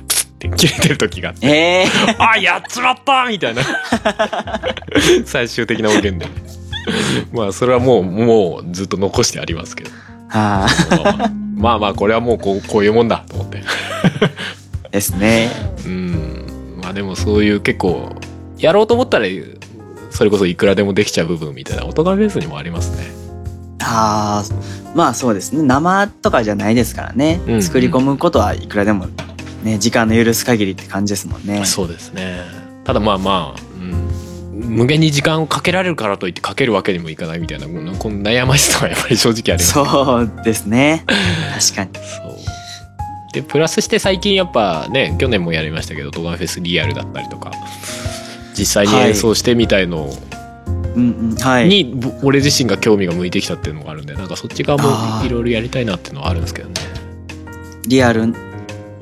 [0.00, 1.50] ープツって切れてる時があってえ
[1.82, 1.86] え
[2.18, 3.62] あやっちまったみたいな。
[5.26, 6.63] 最終的な音源で
[7.32, 9.90] まあそれはもうもうずっと残してありますけど
[10.28, 13.62] はあ、まあまあこれはもうこうこういうもんだと思って
[14.90, 15.50] ですね。
[15.86, 16.46] うん
[16.82, 18.10] まあでもそういう結構
[18.58, 19.26] やろうと思ったら
[20.10, 23.24] それこそいくらでもできちゃう部分みたいな音がベースにもありますね
[23.80, 25.62] ああ、まあそうですね。
[25.62, 27.40] 生とかじゃないですからね。
[27.46, 29.06] うん作り込むことはいくらでも、
[29.62, 31.64] ね、時間の許す限りって感じですもんね。
[31.64, 32.40] そうですね
[32.84, 33.73] ただまあまあ、うん、
[34.54, 41.04] 無限に時間をかけられるからといってかけるわけにもいかないみたいなこの悩ましさはやっぱり正直ありますそうですね。
[41.06, 41.90] 確かに。
[42.06, 42.34] そう
[43.32, 47.50] でプラスして最近やっぱね去年もやりましたけど「ドガンフェスリアル」だったりとか
[48.56, 50.08] 実際に演奏してみたいの
[50.94, 51.36] うんうん。
[51.36, 51.68] はい。
[51.68, 56.74] に、ぼ俺自身が興味が向いてきたっていうのがあるんでなんかそっち側もいろいろやりたいなっていうのはあるんですけどね
[57.88, 58.26] リアル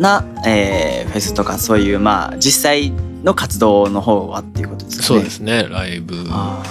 [0.03, 2.91] な、えーフェスとかそういう、まあ、実際
[3.23, 5.03] の活動の方はっていうことですね。
[5.05, 5.67] そうですね。
[5.69, 6.25] ライブ。
[6.31, 6.63] あ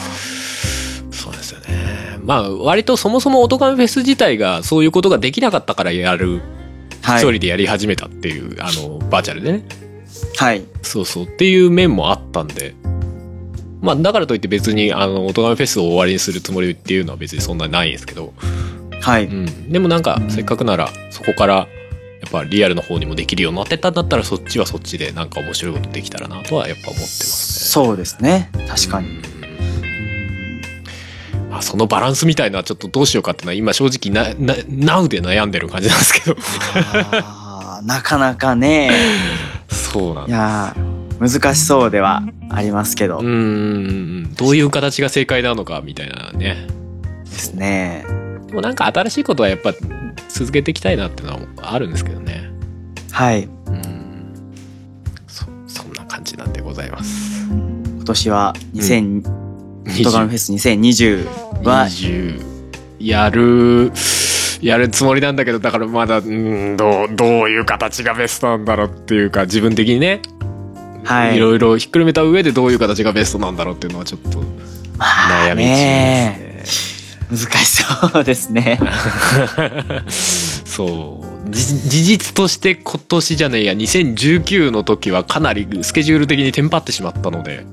[1.11, 2.19] そうですよね。
[2.23, 6.41] まあ割とそもそも音ガンフェス自体がそういうことができなかったからやるー
[7.03, 7.17] はい。
[7.19, 9.63] 一人でやり始めたっていう、あのバーチャルでね。
[10.37, 10.63] はい。
[10.81, 11.23] そうそう。
[11.25, 12.75] っていう面もあったんで。
[13.81, 18.33] まあだからといって別にあの音ガメフェスを終わりにするつもりっていうのは別にそんなにないんですけど、
[19.01, 19.25] はい。
[19.25, 21.67] うん、でもなんかせっかくならそこから
[22.21, 28.51] やっぱリアルの方にもできるようになってったんだったらそっちはそっちでなんか面白いことできたらなとはやっぱ思ってますそうですね。
[28.67, 29.21] 確かに。
[31.51, 36.37] あそのバランスみたいなちょっとどうしようかっていうのは今正直なな Now で悩んでる感じなんですけど。
[37.23, 38.91] あーなかなかね、
[39.67, 44.33] そうなんいやー難しそうではありますけど、うーん。
[44.35, 46.67] どういう形が正解なのかみたいなね。
[47.25, 48.05] ですね。
[48.47, 49.73] でもなんか新しいことはやっぱ
[50.33, 52.49] 続けていきたいなっていうのはあるんですけどね。
[53.11, 53.43] はい。
[53.43, 54.33] うん。
[55.27, 57.47] そそんな感じなんでございます。
[57.49, 62.51] 今年は2000、ドガンフ20ェス2020は、20
[62.99, 63.91] やる
[64.61, 70.21] やるつもりなんだけどだからまだうんどうどういう形がベストなんだろうっていうか自分的にね、
[71.03, 71.37] はい。
[71.37, 74.39] いろいろひっくるめた上でどういう形がベストなんだろうっていうのはちょっと
[74.97, 76.90] まあ悩み中ね、ですね。
[77.31, 78.77] 難しそうですね。
[80.65, 81.49] そう。
[81.49, 83.73] じ事実として今年じゃねえや。
[83.73, 87.65] 2019の時はかなりスケジュール的にテンパってしまったので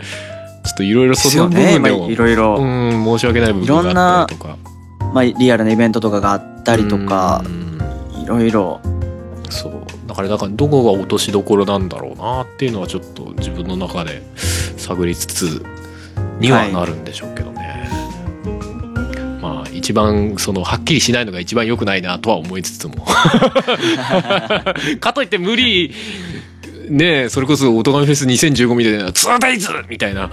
[0.65, 2.57] ちょっといろいろその部分でも、まあいろいろ。
[2.57, 4.57] うん申し訳ない部分があったりとか。
[5.13, 8.23] まあ、リアルなイベントとかがあったりとかう、ん。
[8.23, 8.81] いろいろ、
[9.49, 9.73] そう。
[10.07, 14.23] だからだからどこが落としどころなんだろうなっていうのはちょっと自分の中で
[14.77, 15.65] 探りつつ
[16.41, 17.58] にはなるんでしょうけどね、まあ
[19.79, 22.95] 一番そのはっきりしないのが一番良くないなとは思いつつも
[25.01, 25.95] かといって無理
[26.89, 30.31] ねえそれこそ「オトガメフェス2015」みたいな「2days!」みたいな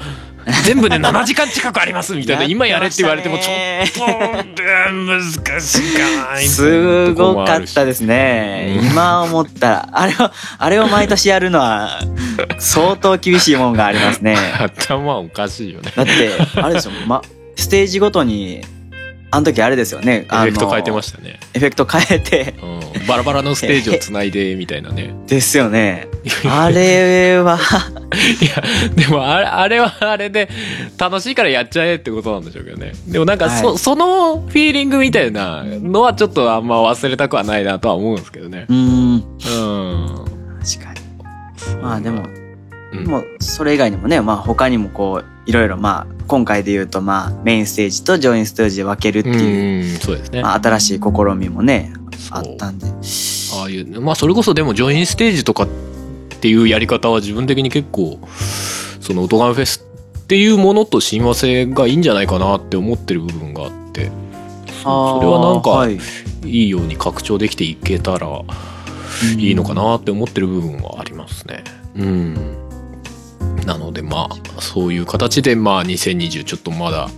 [0.64, 3.56] 全部で7時間近くありますみたいな今やれって言われてもちょっ
[3.96, 5.22] とうん難
[5.60, 8.78] しかないすごかったでですね。
[8.80, 12.00] うん今思ったら、あれを、あれを毎年やるのは、
[12.60, 14.38] 相当厳しいもんがありますね。
[14.60, 16.32] 頭おかしいよねだって、
[16.62, 17.22] あれでしょ、ま、
[17.56, 18.62] ステージごとに、
[19.36, 20.28] あの時あれですよね。
[20.32, 21.42] エフェクト変えてましたね。
[21.54, 22.56] エフェクト変えて。
[22.64, 23.06] うん。
[23.06, 25.14] バラバラのステージをつないで、みたいなね。
[25.28, 26.08] ですよね。
[26.50, 27.60] あれは
[28.42, 28.64] いや、
[28.96, 30.48] でもあれ、あれはあれで、
[30.98, 32.94] 楽しいからやっちゃえってことなんでしょうけどね。
[33.08, 38.68] でもなんかそ、はい、そのフィーリングみたいなのはちょっとあんま忘れたくはないなとは思うんですけどね。
[38.70, 38.78] うん。
[38.78, 39.24] うん。
[40.64, 41.82] 確かに。
[41.82, 42.24] まあでも、
[42.94, 51.94] うん、もうそれ以外にもね、まあ他にもこう、いろいろまあ今回で言うとまあメインステージとジョインステージで分けるっていうそうですね、まあ、新しい試みもね
[52.32, 52.88] あったんで。
[52.88, 55.68] ああいうまあそれこそでもジョインステージとかっ
[56.40, 58.20] ていうやり方は自分的に結構
[59.00, 59.86] その音ガンフェス
[60.18, 64.12] っていうものと親和性がいいんじゃないかなって思ってる部分があって。
[64.84, 66.00] それはなんかい。
[66.48, 68.42] いように拡張できていけたら
[69.38, 71.64] いいのかなって思ってる部分はありますね。
[71.96, 72.65] うん
[73.66, 77.10] なのでまあそういう形でまあ2020ちょっとまだ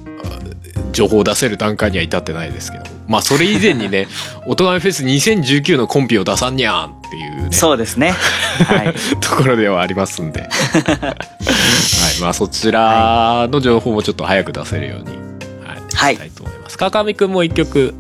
[0.92, 2.86] 情報を出せる段階には至ってないですけど。
[3.08, 4.08] まあそれ以前にね
[4.48, 7.50] 「おとがめフェス2019」のコンピを出さんにゃんっていうね。
[7.52, 8.14] そうですね、
[8.66, 12.22] はい、 ところではありますんで、 はい。
[12.22, 15.18] まあ、そちらの情報もちょっと早く出せるように、
[15.94, 16.78] はい、したいと思います。
[16.78, 17.94] 川上くんも一曲、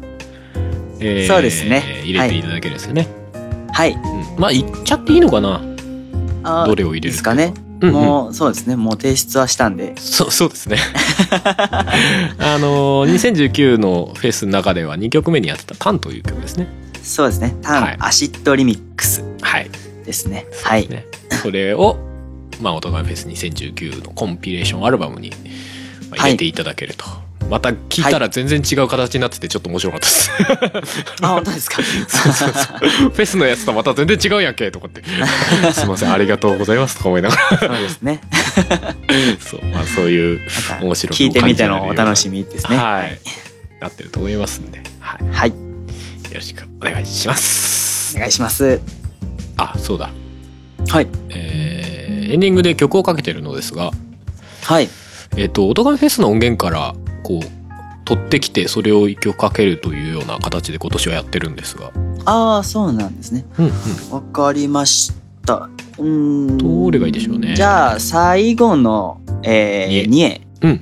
[0.99, 2.01] えー、そうですね。
[2.03, 3.07] 入れていただけるんですよね。
[3.71, 3.99] はい、うん、
[4.37, 5.61] まあ言っちゃっていいのかな。
[6.65, 8.75] どれを入れるですかねもう、そうですね。
[8.75, 9.93] もう提出はしたんで。
[9.97, 10.77] そう、そうですね。
[12.39, 16.67] あのー、2019のフェスの中では2曲目にやってたタンという曲ですね。
[17.03, 17.55] そうですね。
[17.61, 19.23] タン、はい、アシッドリミックス。
[19.41, 19.69] はい。
[20.05, 20.47] ですね。
[20.63, 20.89] はい。
[21.41, 21.97] それを、
[22.61, 25.31] まあ、おとがめフェス2019のコンピレーションアルバムに
[26.15, 27.05] 入れていただけると。
[27.05, 30.31] はいまた聞いたら全然違う形になっててちょっと面白かったです。
[31.21, 31.81] あ、本当ですか？
[31.81, 33.09] そうそうそう。
[33.09, 35.01] フェスのやつとまた全然違うやんけとかって。
[35.73, 37.59] すいません、ありがとうございますとか思いながら。
[37.59, 38.21] そうですね。
[39.39, 40.41] そう、まあそういう
[40.81, 42.77] 面白聞いてみてのお楽しみですね。
[42.77, 43.17] はい。
[43.79, 44.81] なってると思いますんで。
[44.99, 45.27] はい。
[45.31, 45.49] はい。
[45.49, 45.55] よ
[46.33, 48.17] ろしくお願いします。
[48.17, 48.81] お願いします。
[49.55, 50.09] あ、そうだ。
[50.89, 51.07] はい。
[51.29, 53.91] えー、エンディングで曲をかけてるのですが。
[54.63, 54.89] はい。
[55.37, 56.93] えっ、と、音楽フェスの音源から
[57.23, 57.57] こう
[58.05, 61.91] 取ってきてそれを一曲かけるというような形で今年はやってるんですが。
[62.25, 63.45] ああそうなんですね。
[63.59, 63.71] うんうん。
[64.11, 65.13] わかりまし
[65.45, 65.69] た。
[65.97, 66.57] うん。
[66.57, 67.55] どれがいいでしょうね。
[67.55, 70.73] じゃあ最後のえー、2へうんう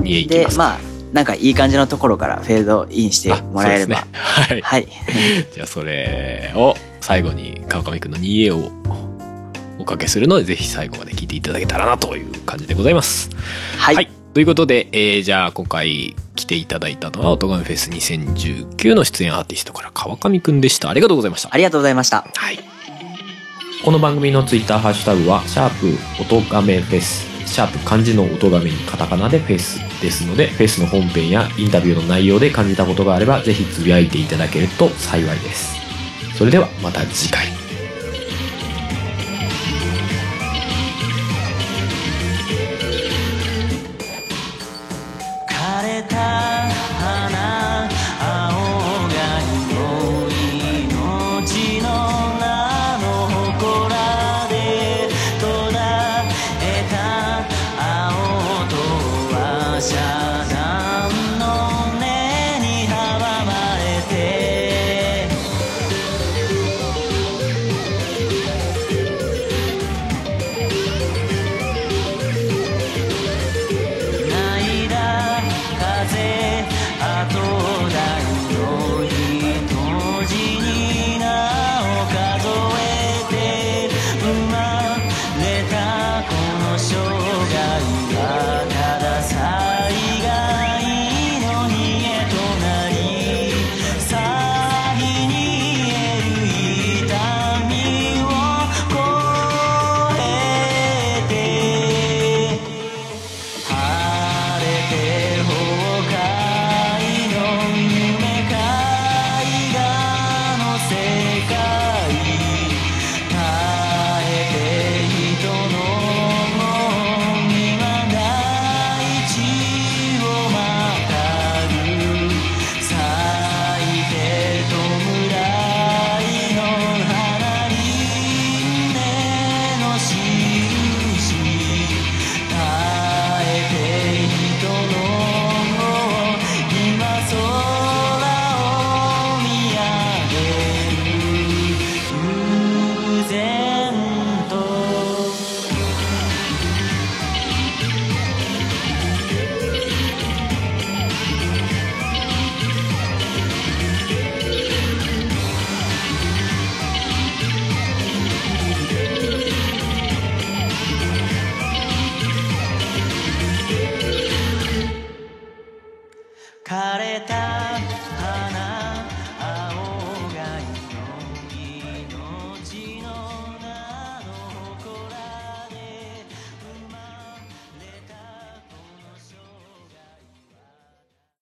[0.00, 0.02] ん。
[0.02, 0.78] 2へいきますでまあ
[1.12, 4.88] なんかいい感じのところからフェードインしてもらえれば、ね、 はい、はい、
[5.54, 8.70] じゃあそれを最後に川上くんの 2A を
[9.78, 13.30] おかけするのでぜひ最後まで聞いていただけたらなという感じでございます。
[13.78, 20.90] はい、はいということで、えー、じゃあ今回来ていただいたのは、音ガメフェス2019の出演アーティストから川上くんでした。
[20.90, 21.48] ありがとうございました。
[21.52, 22.26] ありがとうございました。
[22.34, 22.58] はい。
[23.84, 35.76] この番組のツイッターハッシュタグは、シャープ音ガメフェス、シャープ漢字の音ガメにカタカナでフェスですので、フェスの本編やインタビューの内容で感じたことがあれば、ぜひつぶやいていただけると幸いです。
[36.36, 37.67] それではまた次回。